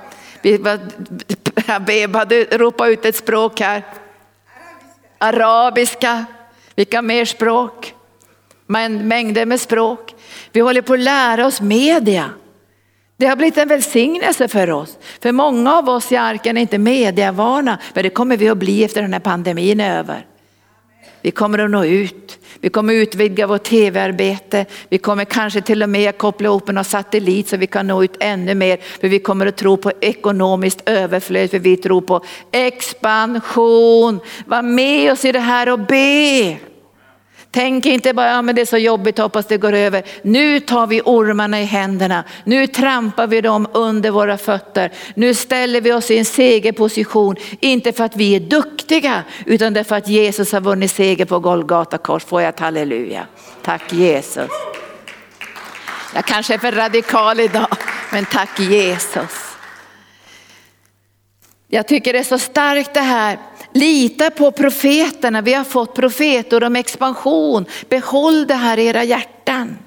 [1.87, 3.83] Beba, du ropar ut ett språk här.
[5.19, 6.25] Arabiska,
[6.75, 7.95] vilka mer språk?
[8.67, 10.15] Men mängder med språk.
[10.53, 12.31] Vi håller på att lära oss media.
[13.17, 14.99] Det har blivit en välsignelse för oss.
[15.21, 18.85] För många av oss i arken är inte mediavana, men det kommer vi att bli
[18.85, 20.27] efter den här pandemin är över.
[21.23, 22.39] Vi kommer att nå ut.
[22.61, 24.67] Vi kommer utvidga vårt tv-arbete.
[24.89, 28.05] Vi kommer kanske till och med koppla ihop en någon satellit så vi kan nå
[28.05, 28.79] ut ännu mer.
[29.01, 34.21] För vi kommer att tro på ekonomiskt överflöd, för vi tror på expansion.
[34.47, 36.59] Var med oss i det här och be.
[37.51, 40.03] Tänk inte bara, ja, men det är så jobbigt, hoppas det går över.
[40.23, 42.25] Nu tar vi ormarna i händerna.
[42.45, 44.93] Nu trampar vi dem under våra fötter.
[45.15, 47.37] Nu ställer vi oss i en segerposition.
[47.61, 51.99] Inte för att vi är duktiga, utan därför att Jesus har vunnit seger på Golgata
[51.99, 52.25] kors.
[52.25, 53.27] Får jag ett halleluja?
[53.63, 54.51] Tack Jesus.
[56.15, 57.77] Jag kanske är för radikal idag,
[58.13, 59.57] men tack Jesus.
[61.69, 63.39] Jag tycker det är så starkt det här
[63.73, 67.65] Lita på profeterna, vi har fått profeter om expansion.
[67.89, 69.79] Behåll det här i era hjärtan.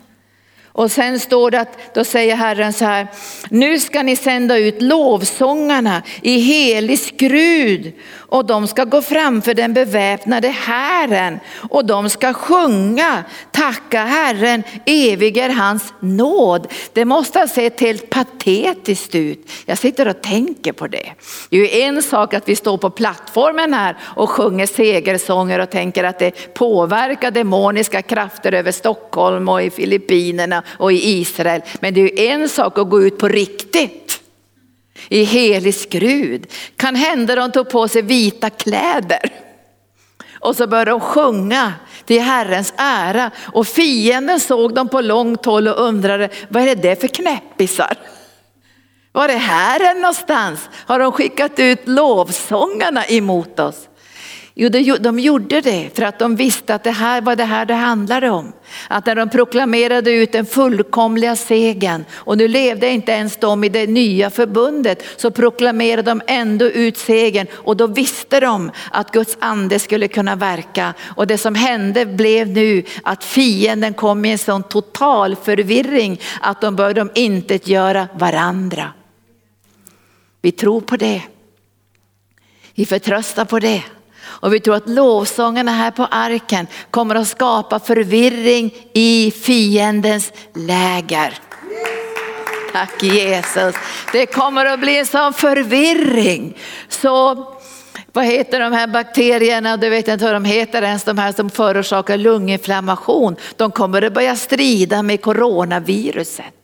[0.73, 3.07] Och sen står det att, då säger Herren så här,
[3.49, 7.93] nu ska ni sända ut lovsångarna i helig skrud
[8.31, 11.39] och de ska gå framför den beväpnade hären
[11.69, 16.67] och de ska sjunga, tacka Herren, evig är hans nåd.
[16.93, 19.51] Det måste ha sett helt patetiskt ut.
[19.65, 21.11] Jag sitter och tänker på det.
[21.49, 25.69] Det är ju en sak att vi står på plattformen här och sjunger segersånger och
[25.69, 31.61] tänker att det påverkar demoniska krafter över Stockholm och i Filippinerna och i Israel.
[31.79, 34.21] Men det är ju en sak att gå ut på riktigt
[35.11, 36.47] i helig skrud.
[36.75, 39.31] Kan hända de tog på sig vita kläder.
[40.39, 41.73] Och så började de sjunga
[42.05, 47.01] till Herrens ära och fienden såg dem på långt håll och undrade vad är det
[47.01, 47.97] för knäppisar?
[49.11, 50.69] Var är Herren någonstans?
[50.73, 53.89] Har de skickat ut lovsångarna emot oss?
[54.53, 57.73] Jo, de gjorde det för att de visste att det här var det här det
[57.73, 58.53] handlade om.
[58.87, 63.69] Att när de proklamerade ut den fullkomliga segern och nu levde inte ens de i
[63.69, 69.37] det nya förbundet så proklamerade de ändå ut segern och då visste de att Guds
[69.39, 70.93] ande skulle kunna verka.
[71.15, 76.61] Och det som hände blev nu att fienden kom i en sån total förvirring att
[76.61, 78.93] de började inte göra varandra.
[80.41, 81.21] Vi tror på det.
[82.75, 83.83] Vi förtröstar på det.
[84.41, 91.39] Och vi tror att lovsångerna här på arken kommer att skapa förvirring i fiendens läger.
[92.73, 93.75] Tack Jesus.
[94.11, 96.57] Det kommer att bli en sån förvirring.
[96.89, 97.47] Så
[98.13, 101.49] vad heter de här bakterierna, du vet inte vad de heter ens, de här som
[101.49, 103.35] förorsakar lunginflammation.
[103.57, 106.60] De kommer att börja strida med coronaviruset.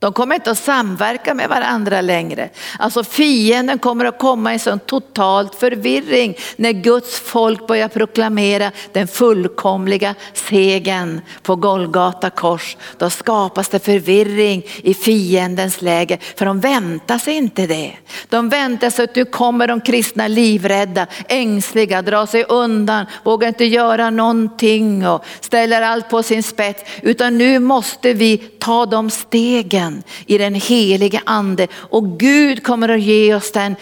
[0.00, 2.48] De kommer inte att samverka med varandra längre.
[2.78, 9.08] Alltså fienden kommer att komma i sån totalt förvirring när Guds folk börjar proklamera den
[9.08, 12.76] fullkomliga segern på Golgata kors.
[12.98, 17.92] Då skapas det förvirring i fiendens läger för de väntar sig inte det.
[18.28, 23.64] De väntar sig att nu kommer de kristna livrädda, ängsliga, drar sig undan, vågar inte
[23.64, 26.82] göra någonting och ställer allt på sin spets.
[27.02, 32.88] Utan nu måste vi ta de stegen tron i den helige ande och Gud kommer
[32.88, 33.76] att ge oss den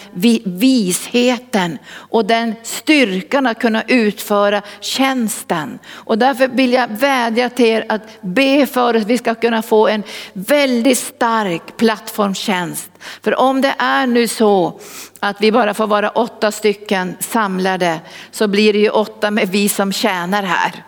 [0.44, 5.78] visheten och den styrkan att kunna utföra tjänsten.
[5.88, 9.88] Och därför vill jag vädja till er att be för att vi ska kunna få
[9.88, 10.02] en
[10.32, 12.90] väldigt stark plattformstjänst.
[13.22, 14.80] För om det är nu så
[15.20, 18.00] att vi bara får vara åtta stycken samlade
[18.30, 20.84] så blir det ju åtta med vi som tjänar här.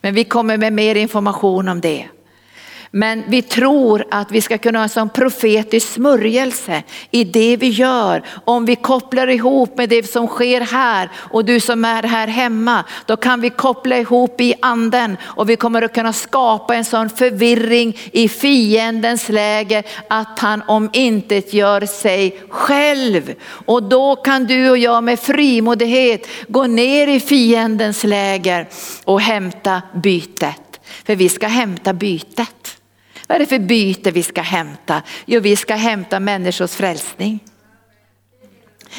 [0.00, 2.08] Men vi kommer med mer information om det.
[2.96, 7.68] Men vi tror att vi ska kunna ha en sån profetisk smörjelse i det vi
[7.68, 8.22] gör.
[8.44, 12.84] Om vi kopplar ihop med det som sker här och du som är här hemma,
[13.06, 17.10] då kan vi koppla ihop i anden och vi kommer att kunna skapa en sån
[17.10, 23.34] förvirring i fiendens läger att han om inte gör sig själv.
[23.66, 28.68] Och då kan du och jag med frimodighet gå ner i fiendens läger
[29.04, 30.80] och hämta bytet.
[31.06, 32.76] För vi ska hämta bytet.
[33.26, 35.02] Vad är det för byte vi ska hämta?
[35.26, 37.40] Jo, vi ska hämta människors frälsning.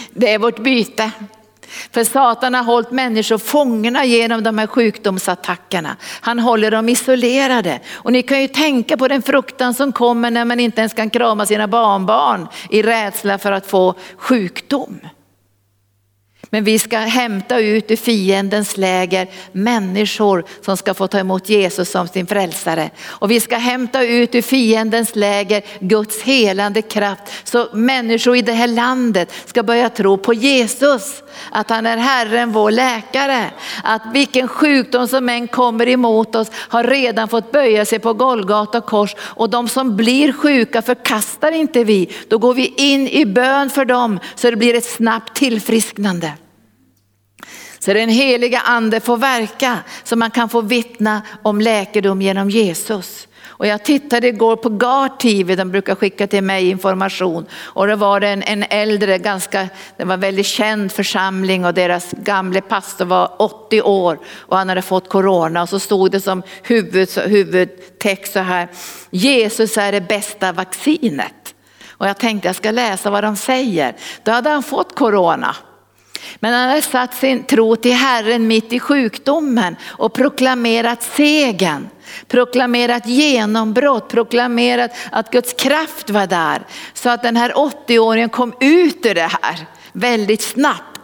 [0.09, 1.11] Det är vårt byte.
[1.91, 5.95] För Satan har hållit människor fångna genom de här sjukdomsattackerna.
[6.21, 7.79] Han håller dem isolerade.
[7.89, 11.09] Och ni kan ju tänka på den fruktan som kommer när man inte ens kan
[11.09, 14.99] krama sina barnbarn i rädsla för att få sjukdom.
[16.49, 21.91] Men vi ska hämta ut ur fiendens läger människor som ska få ta emot Jesus
[21.91, 22.89] som sin frälsare.
[23.05, 28.53] Och vi ska hämta ut ur fiendens läger Guds helande kraft så människor i det
[28.53, 31.23] här landet ska börja tro på Jesus.
[31.51, 33.51] Att han är Herren vår läkare.
[33.83, 38.81] Att vilken sjukdom som än kommer emot oss har redan fått böja sig på Golgata
[38.81, 39.15] kors.
[39.19, 42.09] Och de som blir sjuka förkastar inte vi.
[42.27, 46.36] Då går vi in i bön för dem så det blir ett snabbt tillfrisknande.
[47.79, 53.27] Så den heliga ande får verka så man kan få vittna om läkedom genom Jesus.
[53.57, 57.45] Och jag tittade igår på Gard TV, de brukar skicka till mig information.
[57.53, 62.11] Och det var en, en äldre, ganska, det var en väldigt känd församling och deras
[62.11, 65.61] gamle pastor var 80 år och han hade fått corona.
[65.61, 68.67] Och så stod det som huvud, huvudtext så här,
[69.09, 71.55] Jesus är det bästa vaccinet.
[71.89, 73.95] Och jag tänkte jag ska läsa vad de säger.
[74.23, 75.55] Då hade han fått corona.
[76.39, 81.89] Men han hade satt sin tro till Herren mitt i sjukdomen och proklamerat segern.
[82.27, 86.61] Proklamerat genombrott, proklamerat att Guds kraft var där.
[86.93, 90.96] Så att den här 80-åringen kom ut ur det här väldigt snabbt.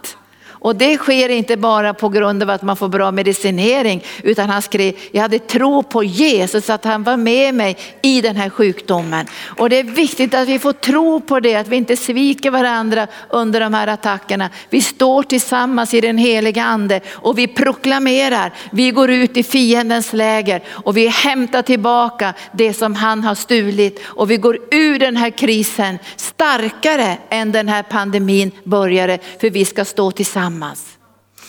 [0.64, 4.62] Och det sker inte bara på grund av att man får bra medicinering utan han
[4.62, 9.26] skrev, jag hade tro på Jesus att han var med mig i den här sjukdomen.
[9.58, 13.08] Och det är viktigt att vi får tro på det, att vi inte sviker varandra
[13.30, 14.50] under de här attackerna.
[14.70, 20.14] Vi står tillsammans i den heliga ande och vi proklamerar, vi går ut i fiendens
[20.14, 25.18] läger och vi hämtar tillbaka det som han har stulit och vi går ur den
[25.18, 30.98] här krisen starkare än den här pandemin började för vi ska stå tillsammans tillsammans.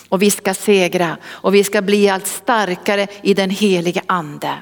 [0.09, 4.53] Och vi ska segra och vi ska bli allt starkare i den helige ande.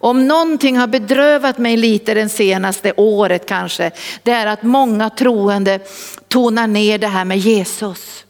[0.00, 3.90] Om någonting har bedrövat mig lite det senaste året kanske,
[4.22, 5.80] det är att många troende
[6.28, 8.24] tonar ner det här med Jesus.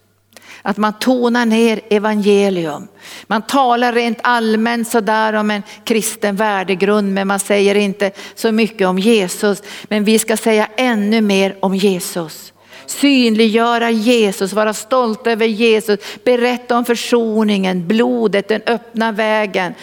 [0.62, 2.89] Att man tonar ner evangelium.
[3.27, 8.87] Man talar rent allmänt sådär om en kristen värdegrund men man säger inte så mycket
[8.87, 9.62] om Jesus.
[9.89, 12.53] Men vi ska säga ännu mer om Jesus
[12.91, 19.74] synliggöra Jesus, vara stolta över Jesus, berätta om försoningen, blodet, den öppna vägen.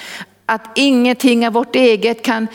[0.45, 2.47] Att ingenting av vårt eget kan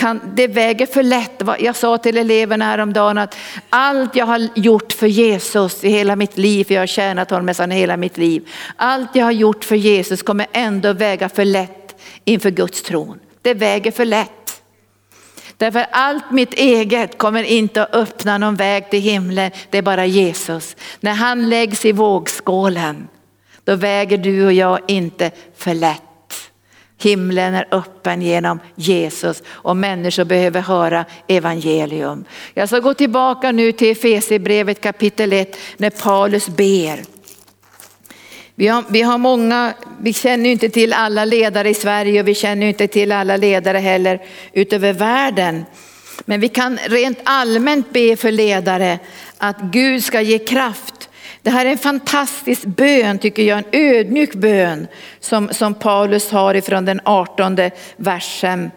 [0.00, 1.42] kan, det väger för lätt.
[1.58, 3.36] Jag sa till eleverna häromdagen att
[3.70, 7.46] allt jag har gjort för Jesus i hela mitt liv, för jag har tjänat honom
[7.46, 8.48] nästan hela mitt liv.
[8.76, 13.18] Allt jag har gjort för Jesus kommer ändå väga för lätt inför Guds tron.
[13.42, 14.59] Det väger för lätt.
[15.60, 19.50] Därför allt mitt eget kommer inte att öppna någon väg till himlen.
[19.70, 20.76] Det är bara Jesus.
[21.00, 23.08] När han läggs i vågskålen,
[23.64, 26.02] då väger du och jag inte för lätt.
[27.02, 32.24] Himlen är öppen genom Jesus och människor behöver höra evangelium.
[32.54, 37.19] Jag ska gå tillbaka nu till Efesierbrevet kapitel 1 när Paulus ber.
[38.60, 42.34] Vi har, vi har många, vi känner inte till alla ledare i Sverige och vi
[42.34, 45.64] känner inte till alla ledare heller utöver världen.
[46.24, 48.98] Men vi kan rent allmänt be för ledare
[49.38, 51.10] att Gud ska ge kraft
[51.42, 54.86] det här är en fantastisk bön tycker jag, en ödmjuk bön
[55.20, 57.58] som, som Paulus har ifrån den 18
[57.96, 58.70] versen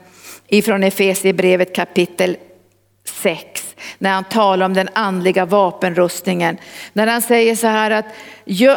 [0.47, 2.37] ifrån Efesierbrevet kapitel
[3.05, 3.62] 6
[3.97, 6.57] när han talar om den andliga vapenrustningen.
[6.93, 8.05] När han säger så här att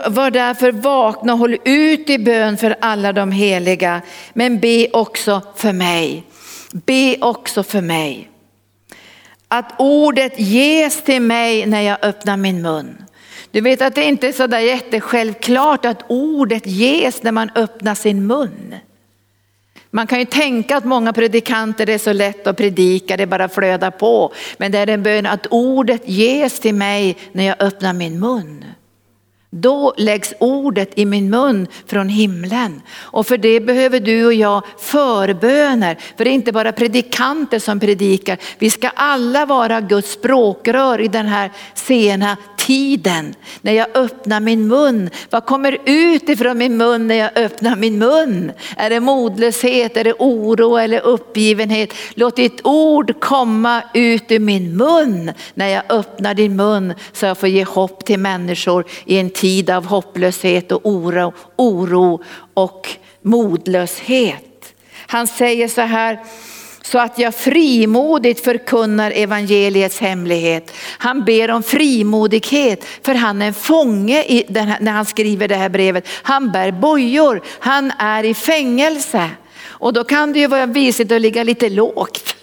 [0.06, 4.02] var därför vakna och håll ut i bön för alla de heliga
[4.32, 6.24] men be också för mig.
[6.72, 8.30] Be också för mig.
[9.48, 12.96] Att ordet ges till mig när jag öppnar min mun.
[13.50, 17.94] Du vet att det inte är så där jättesjälvklart att ordet ges när man öppnar
[17.94, 18.74] sin mun.
[19.96, 23.48] Man kan ju tänka att många predikanter det är så lätt att predika, det bara
[23.48, 24.32] flödar på.
[24.58, 28.64] Men det är en bön att ordet ges till mig när jag öppnar min mun.
[29.50, 32.82] Då läggs ordet i min mun från himlen.
[32.96, 35.98] Och för det behöver du och jag förböner.
[36.16, 38.38] För det är inte bara predikanter som predikar.
[38.58, 42.36] Vi ska alla vara Guds språkrör i den här sena
[42.66, 45.10] tiden när jag öppnar min mun.
[45.30, 48.52] Vad kommer ut ifrån min mun när jag öppnar min mun?
[48.76, 51.94] Är det modlöshet, är det oro eller uppgivenhet?
[52.14, 57.38] Låt ditt ord komma ut ur min mun när jag öppnar din mun så jag
[57.38, 62.22] får ge hopp till människor i en tid av hopplöshet och oro, oro
[62.54, 62.88] och
[63.22, 64.74] modlöshet.
[65.06, 66.20] Han säger så här,
[66.86, 70.72] så att jag frimodigt förkunnar evangeliets hemlighet.
[70.98, 75.68] Han ber om frimodighet för han är en fånge här, när han skriver det här
[75.68, 76.08] brevet.
[76.22, 79.30] Han bär bojor, han är i fängelse.
[79.64, 82.34] Och då kan det ju vara visigt att ligga lite lågt.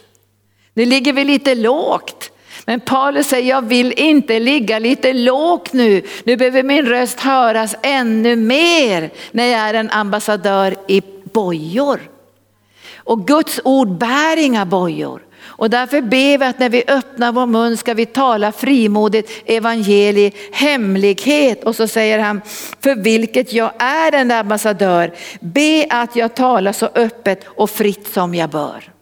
[0.73, 2.31] Nu ligger vi lite lågt.
[2.65, 6.01] Men Paulus säger, jag vill inte ligga lite lågt nu.
[6.23, 11.01] Nu behöver min röst höras ännu mer när jag är en ambassadör i
[11.33, 12.12] bojor.
[13.03, 15.21] Och Guds ord bär inga bojor.
[15.45, 20.31] Och därför ber vi att när vi öppnar vår mun ska vi tala frimodigt evangelie,
[20.51, 21.63] hemlighet.
[21.63, 22.41] Och så säger han,
[22.79, 28.35] för vilket jag är en ambassadör, be att jag talar så öppet och fritt som
[28.35, 28.92] jag bör.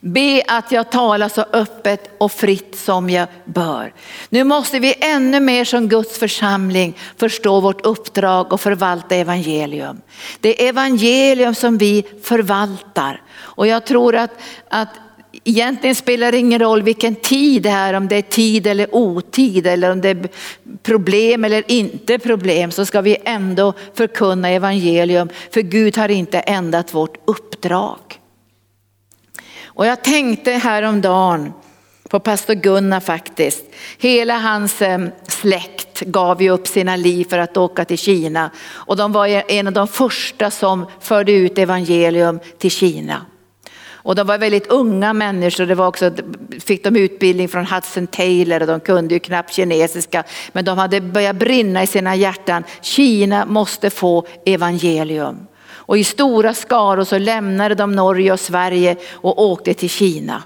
[0.00, 3.92] Be att jag talar så öppet och fritt som jag bör.
[4.28, 10.00] Nu måste vi ännu mer som Guds församling förstå vårt uppdrag och förvalta evangelium.
[10.40, 13.22] Det är evangelium som vi förvaltar.
[13.36, 14.30] Och jag tror att,
[14.68, 14.88] att
[15.44, 19.66] egentligen spelar det ingen roll vilken tid det är, om det är tid eller otid
[19.66, 20.28] eller om det är
[20.82, 26.94] problem eller inte problem så ska vi ändå förkunna evangelium för Gud har inte ändrat
[26.94, 28.20] vårt uppdrag.
[29.74, 31.52] Och jag tänkte häromdagen
[32.08, 33.64] på pastor Gunnar faktiskt.
[33.98, 34.98] Hela hans eh,
[35.28, 38.50] släkt gav ju upp sina liv för att åka till Kina.
[38.66, 43.26] Och de var en av de första som förde ut evangelium till Kina.
[44.04, 46.12] Och de var väldigt unga människor, det var också,
[46.60, 50.24] fick de utbildning från Hudson Taylor och de kunde ju knappt kinesiska.
[50.52, 55.46] Men de hade börjat brinna i sina hjärtan, Kina måste få evangelium.
[55.86, 60.42] Och i stora skaror så lämnade de Norge och Sverige och åkte till Kina.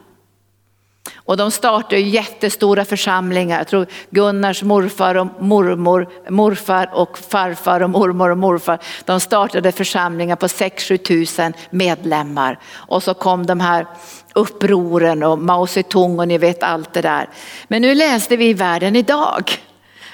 [1.16, 3.59] Och de startade jättestora församlingar.
[3.59, 8.78] Jag tror Gunnars morfar och mormor, morfar och farfar och mormor och morfar.
[9.05, 12.59] De startade församlingar på 6-7 tusen medlemmar.
[12.74, 13.86] Och så kom de här
[14.34, 17.28] upproren och Mao Zedong och ni vet allt det där.
[17.68, 19.51] Men nu läste vi i världen idag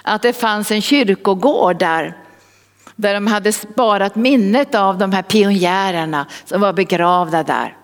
[0.03, 2.17] att det fanns en kyrkogård där
[2.97, 7.77] där de hade sparat minnet av de här pionjärerna som var begravda där.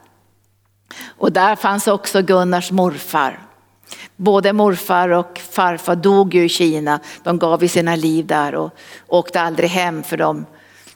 [1.19, 3.39] Och där fanns också Gunnars morfar.
[4.17, 7.01] Både morfar och farfar dog ju i Kina.
[7.23, 8.71] De gav ju sina liv där och
[9.07, 10.47] åkte aldrig hem för de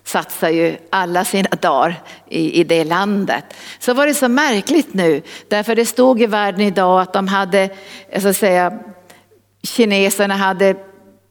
[0.05, 3.45] satsade ju alla sina dagar i, i det landet.
[3.79, 7.69] Så var det så märkligt nu, därför det stod i världen idag att de hade,
[8.19, 8.79] så att säga,
[9.63, 10.77] kineserna hade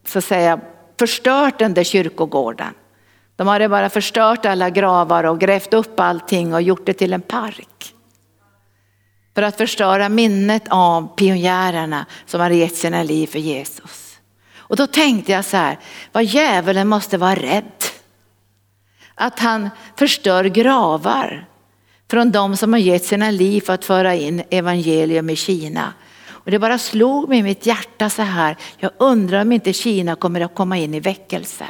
[0.07, 0.59] så att säga
[0.99, 2.73] förstört den där kyrkogården.
[3.35, 7.21] De hade bara förstört alla gravar och grävt upp allting och gjort det till en
[7.21, 7.93] park.
[9.35, 14.19] För att förstöra minnet av pionjärerna som hade gett sina liv för Jesus.
[14.55, 15.79] Och då tänkte jag så här,
[16.11, 17.83] vad djävulen måste vara rädd.
[19.15, 21.45] Att han förstör gravar
[22.11, 25.93] från de som har gett sina liv för att föra in evangelium i Kina.
[26.43, 30.15] Och det bara slog mig i mitt hjärta så här, jag undrar om inte Kina
[30.15, 31.65] kommer att komma in i väckelse.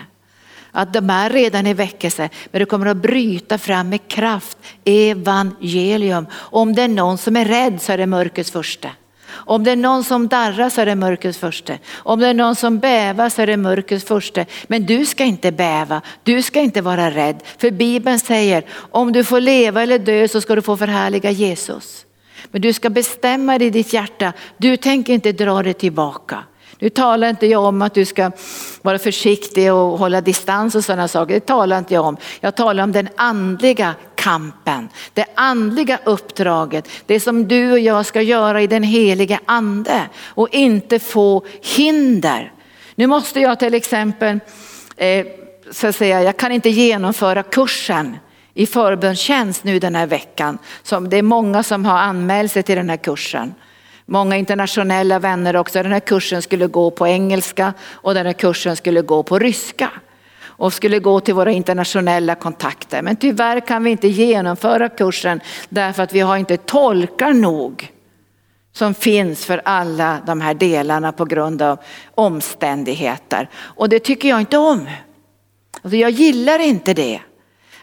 [0.72, 6.28] Att de är redan i väckelse, men det kommer att bryta fram med kraft evangelium.
[6.34, 8.90] Om det är någon som är rädd så är det mörkrets första.
[9.30, 11.74] Om det är någon som darrar så är det mörkrets första.
[11.96, 14.46] Om det är någon som bävar så är det mörkrets första.
[14.68, 17.44] Men du ska inte bäva, du ska inte vara rädd.
[17.58, 22.06] För Bibeln säger, om du får leva eller dö så ska du få förhärliga Jesus.
[22.54, 26.44] Men du ska bestämma dig i ditt hjärta, du tänker inte dra dig tillbaka.
[26.80, 28.32] Nu talar inte jag om att du ska
[28.82, 31.34] vara försiktig och hålla distans och sådana saker.
[31.34, 32.18] Det talar inte jag om.
[32.40, 38.22] Jag talar om den andliga kampen, det andliga uppdraget, det som du och jag ska
[38.22, 42.54] göra i den heliga ande och inte få hinder.
[42.96, 44.40] Nu måste jag till exempel,
[44.98, 45.26] eh,
[45.72, 48.18] så att säga, jag kan inte genomföra kursen
[48.54, 50.58] i förbundstjänst nu den här veckan.
[50.84, 53.54] Som det är många som har anmält sig till den här kursen.
[54.06, 55.84] Många internationella vänner också.
[55.84, 59.90] Den här kursen skulle gå på engelska och den här kursen skulle gå på ryska.
[60.56, 63.02] Och skulle gå till våra internationella kontakter.
[63.02, 67.92] Men tyvärr kan vi inte genomföra kursen därför att vi har inte tolkar nog
[68.74, 71.80] som finns för alla de här delarna på grund av
[72.16, 73.50] omständigheter.
[73.56, 74.90] Och det tycker jag inte om.
[75.82, 77.20] Alltså jag gillar inte det.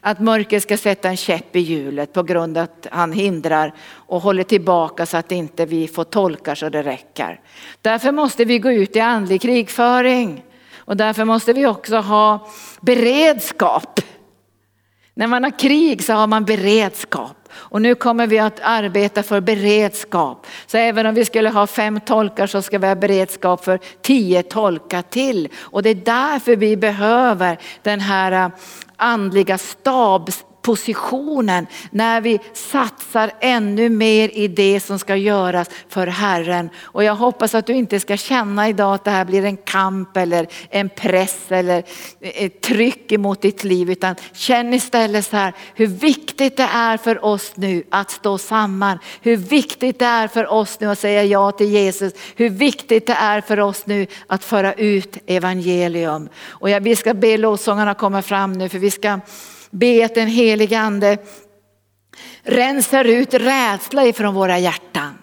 [0.00, 4.20] Att mörker ska sätta en käpp i hjulet på grund av att han hindrar och
[4.20, 7.40] håller tillbaka så att inte vi får tolka så det räcker.
[7.82, 10.44] Därför måste vi gå ut i andlig krigföring
[10.76, 12.48] och därför måste vi också ha
[12.80, 14.00] beredskap.
[15.14, 17.36] När man har krig så har man beredskap.
[17.52, 20.46] Och nu kommer vi att arbeta för beredskap.
[20.66, 24.42] Så även om vi skulle ha fem tolkar så ska vi ha beredskap för tio
[24.42, 25.48] tolkar till.
[25.58, 28.50] Och det är därför vi behöver den här
[29.00, 36.70] andliga stabs positionen när vi satsar ännu mer i det som ska göras för Herren.
[36.82, 40.16] Och jag hoppas att du inte ska känna idag att det här blir en kamp
[40.16, 41.84] eller en press eller
[42.20, 47.24] ett tryck emot ditt liv utan känn istället så här hur viktigt det är för
[47.24, 48.98] oss nu att stå samman.
[49.22, 52.12] Hur viktigt det är för oss nu att säga ja till Jesus.
[52.36, 56.28] Hur viktigt det är för oss nu att föra ut evangelium.
[56.38, 59.20] Och vi ska be lovsångarna komma fram nu för vi ska
[59.70, 61.18] be att den helige ande
[62.42, 65.18] rensar ut rädsla ifrån våra hjärtan.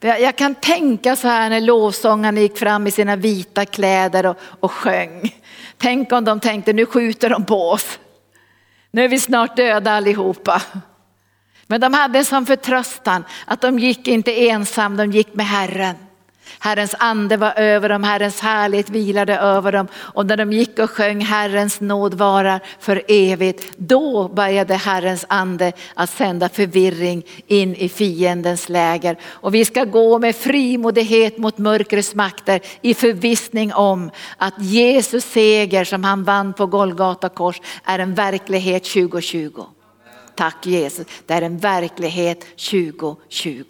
[0.00, 4.72] Jag kan tänka så här när lovsångarna gick fram i sina vita kläder och, och
[4.72, 5.34] sjöng.
[5.76, 7.98] Tänk om de tänkte nu skjuter de på oss.
[8.90, 10.62] Nu är vi snart döda allihopa.
[11.66, 15.96] Men de hade en sån förtröstan att de gick inte ensam, de gick med Herren.
[16.58, 19.88] Herrens ande var över dem, Herrens härlighet vilade över dem.
[19.94, 25.72] Och när de gick och sjöng Herrens nåd varar för evigt, då började Herrens ande
[25.94, 29.16] att sända förvirring in i fiendens läger.
[29.24, 35.84] Och vi ska gå med frimodighet mot mörkrets makter i förvissning om att Jesus seger
[35.84, 39.64] som han vann på Golgata kors är en verklighet 2020.
[40.34, 43.64] Tack Jesus, det är en verklighet 2020.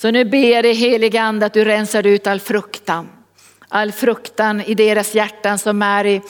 [0.00, 3.08] Så nu ber jag dig helige ande att du rensar ut all fruktan.
[3.68, 6.22] All fruktan i deras hjärtan som är i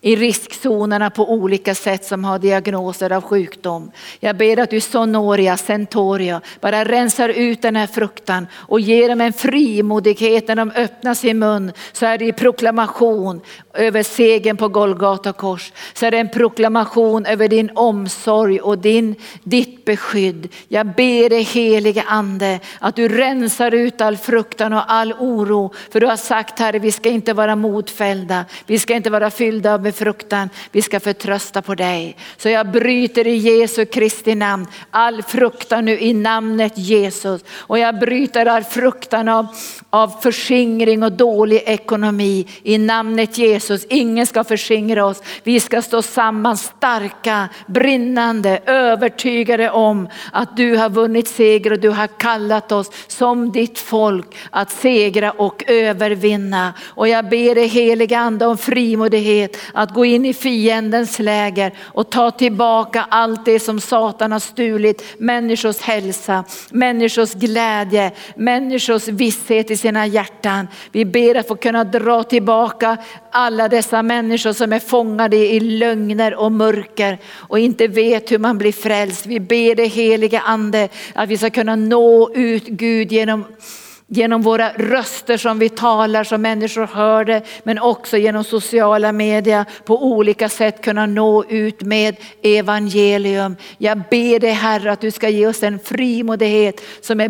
[0.00, 3.90] i riskzonerna på olika sätt som har diagnoser av sjukdom.
[4.20, 9.20] Jag ber att du Sonoria, Centoria, bara rensar ut den här fruktan och ger dem
[9.20, 11.72] en frimodighet när de öppnar sin mun.
[11.92, 13.40] Så är det i proklamation
[13.74, 15.72] över segern på Golgata kors.
[15.94, 20.48] Så är det en proklamation över din omsorg och din, ditt beskydd.
[20.68, 25.72] Jag ber dig helige ande att du rensar ut all fruktan och all oro.
[25.90, 28.44] För du har sagt Herre, vi ska inte vara modfällda.
[28.66, 32.16] Vi ska inte vara fyllda av fruktan, vi ska förtrösta på dig.
[32.36, 37.44] Så jag bryter i Jesu Kristi namn all fruktan nu i namnet Jesus.
[37.50, 39.46] Och jag bryter all fruktan av,
[39.90, 43.86] av förskingring och dålig ekonomi i namnet Jesus.
[43.88, 45.22] Ingen ska förskingra oss.
[45.42, 51.88] Vi ska stå samman starka, brinnande, övertygade om att du har vunnit seger och du
[51.88, 56.74] har kallat oss som ditt folk att segra och övervinna.
[56.86, 62.10] Och jag ber dig heliga ande om frimodighet att gå in i fiendens läger och
[62.10, 69.76] ta tillbaka allt det som Satan har stulit, människors hälsa, människors glädje, människors visshet i
[69.76, 70.68] sina hjärtan.
[70.92, 72.96] Vi ber att få kunna dra tillbaka
[73.30, 78.58] alla dessa människor som är fångade i lögner och mörker och inte vet hur man
[78.58, 79.26] blir frälst.
[79.26, 83.44] Vi ber det heliga ande att vi ska kunna nå ut Gud genom
[84.12, 89.64] genom våra röster som vi talar så människor hör det, men också genom sociala medier
[89.84, 93.56] på olika sätt kunna nå ut med evangelium.
[93.78, 97.28] Jag ber dig Herre att du ska ge oss en frimodighet som är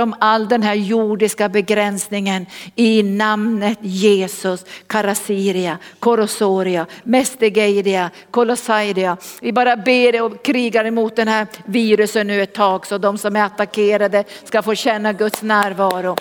[0.00, 2.46] bortom all den här jordiska begränsningen
[2.76, 4.64] i namnet Jesus.
[4.86, 9.16] Karasiria, Korosoria, Mestegeiria, Kolosairia.
[9.40, 13.36] Vi bara ber och krigar emot den här virusen nu ett tag så de som
[13.36, 16.16] är attackerade ska få känna Guds närvaro.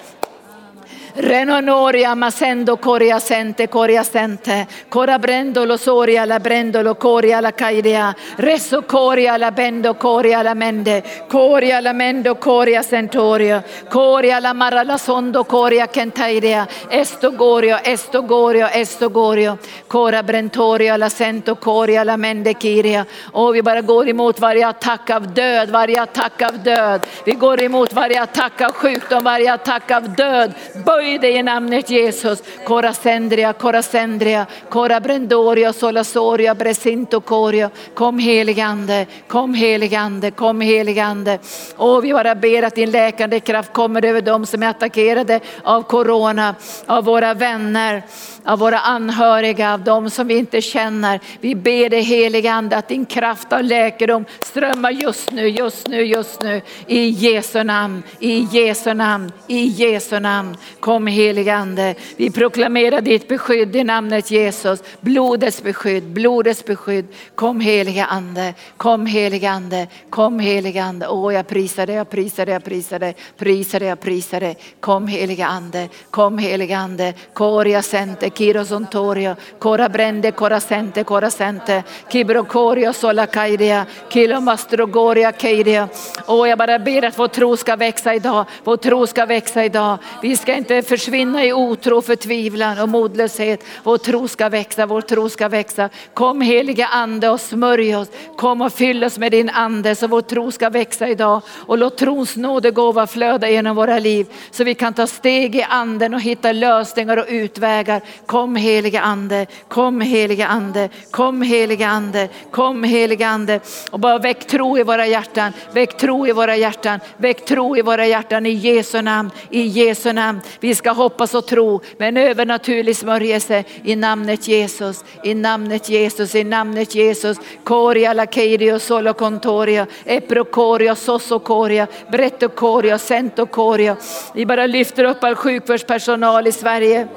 [1.22, 4.66] Renonoria masendo coria sente coria sente.
[4.88, 8.16] Cora brendo lo soria la brendo lo coria la caidea.
[8.38, 11.04] reso coria la bendo coria la mende.
[11.28, 18.24] Coria la mendo coria sentoria coria la mara la sondo coria kentairia esto gorio esto
[18.24, 19.58] gorio esto gorio.
[19.88, 25.10] Cora brentoria la sento coria la mende kiria och vi bara går emot varje attack
[25.10, 27.06] av död varje attack av död.
[27.26, 30.54] Vi går emot varje attack av sjukdom varje attack av död.
[30.86, 32.44] Böj dig i namnet Jesus.
[32.66, 37.70] Kora sendria, kora sendria, kora brendoria, solasoria, bresinto coria.
[37.94, 41.40] Kom heligande, kom heligande, kom heligande.
[41.76, 45.82] Och vi bara ber att din läkande kraft kommer över dem som är attackerade av
[45.82, 46.56] corona,
[46.86, 48.04] av våra vänner,
[48.44, 51.20] av våra anhöriga, av dem som vi inte känner.
[51.40, 56.44] Vi ber dig heligande att din kraft av läkedom strömmar just nu, just nu, just
[56.44, 56.62] nu.
[56.88, 60.58] I Jesu namn, i Jesu namn, i Jesu namn.
[60.80, 61.96] Kom Kom helige ande.
[62.18, 64.84] Vi proklamerar ditt beskydd i namnet Jesus.
[65.02, 67.06] Blodets beskydd, blodets beskydd.
[67.36, 71.08] Kom helige ande, kom helige ande, kom helige ande.
[71.08, 74.58] Åh jag prisar dig, jag prisar dig, jag prisar dig, prisar dig, jag prisar dig.
[74.80, 77.14] Kom helige ande, kom helige ande.
[77.34, 81.84] Koria sente, kiros ontorio, kora brende, kora sente, kora sente.
[82.10, 85.88] Kibrokorio sola kaidia, kilomastrogoria kaidia.
[86.28, 89.98] Åh jag bara ber att vår tro ska växa idag, vår tro ska växa idag.
[90.22, 93.64] Vi ska inte försvinna försvinna i otro, förtvivlan och modlöshet.
[93.84, 95.90] Vår tro ska växa, vår tro ska växa.
[96.14, 98.08] Kom heliga ande och smörj oss.
[98.38, 101.42] Kom och fyll oss med din ande så vår tro ska växa idag.
[101.68, 106.14] Och låt trons nådegåva flöda genom våra liv så vi kan ta steg i anden
[106.14, 108.02] och hitta lösningar och utvägar.
[108.26, 113.60] Kom heliga ande, kom heliga ande, kom heliga ande, kom heliga ande.
[113.92, 117.82] Och bara väck tro i våra hjärtan, väck tro i våra hjärtan, väck tro i
[117.82, 120.42] våra hjärtan i Jesu namn, i Jesu namn.
[120.60, 125.90] Vi vi ska hoppas och tro med en övernaturlig smörjelse i namnet Jesus, i namnet
[125.90, 127.38] Jesus, i namnet Jesus.
[127.64, 133.96] Koria lakeirio solo contoria, eprokoria, sosokoria, brettokoria, sentokoria.
[134.34, 137.08] Vi bara lyfter upp all sjukvårdspersonal i Sverige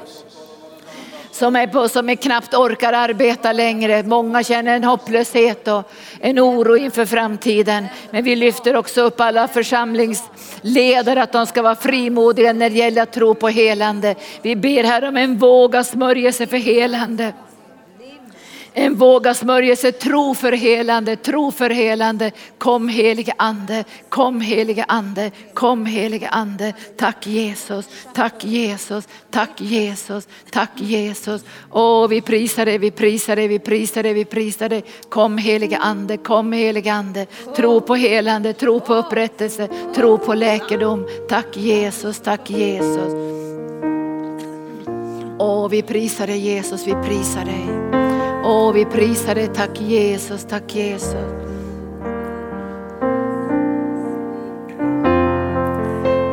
[1.33, 4.03] som, är på, som är knappt orkar arbeta längre.
[4.03, 7.87] Många känner en hopplöshet och en oro inför framtiden.
[8.11, 13.01] Men vi lyfter också upp alla församlingsledare att de ska vara frimodiga när det gäller
[13.01, 14.15] att tro på helande.
[14.41, 17.33] Vi ber här om en våg av smörjelse för helande.
[18.75, 22.31] En våga smörjelse, tro för helande, tro för helande.
[22.57, 26.73] Kom helige ande, kom helige ande, kom helige ande.
[26.97, 31.41] Tack Jesus, tack Jesus, tack Jesus, tack Jesus.
[31.71, 34.83] Åh, vi prisar dig, vi prisar dig, vi prisar dig, vi prisar dig.
[35.09, 37.25] Kom helige ande, kom helige ande.
[37.55, 41.07] Tro på helande, tro på upprättelse, tro på läkedom.
[41.29, 43.13] Tack Jesus, tack Jesus.
[45.39, 47.82] Åh, vi prisar dig Jesus, vi prisar dig.
[48.43, 49.47] Åh, vi prisar dig.
[49.53, 51.15] Tack Jesus, tack Jesus.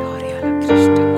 [0.00, 1.09] Gloria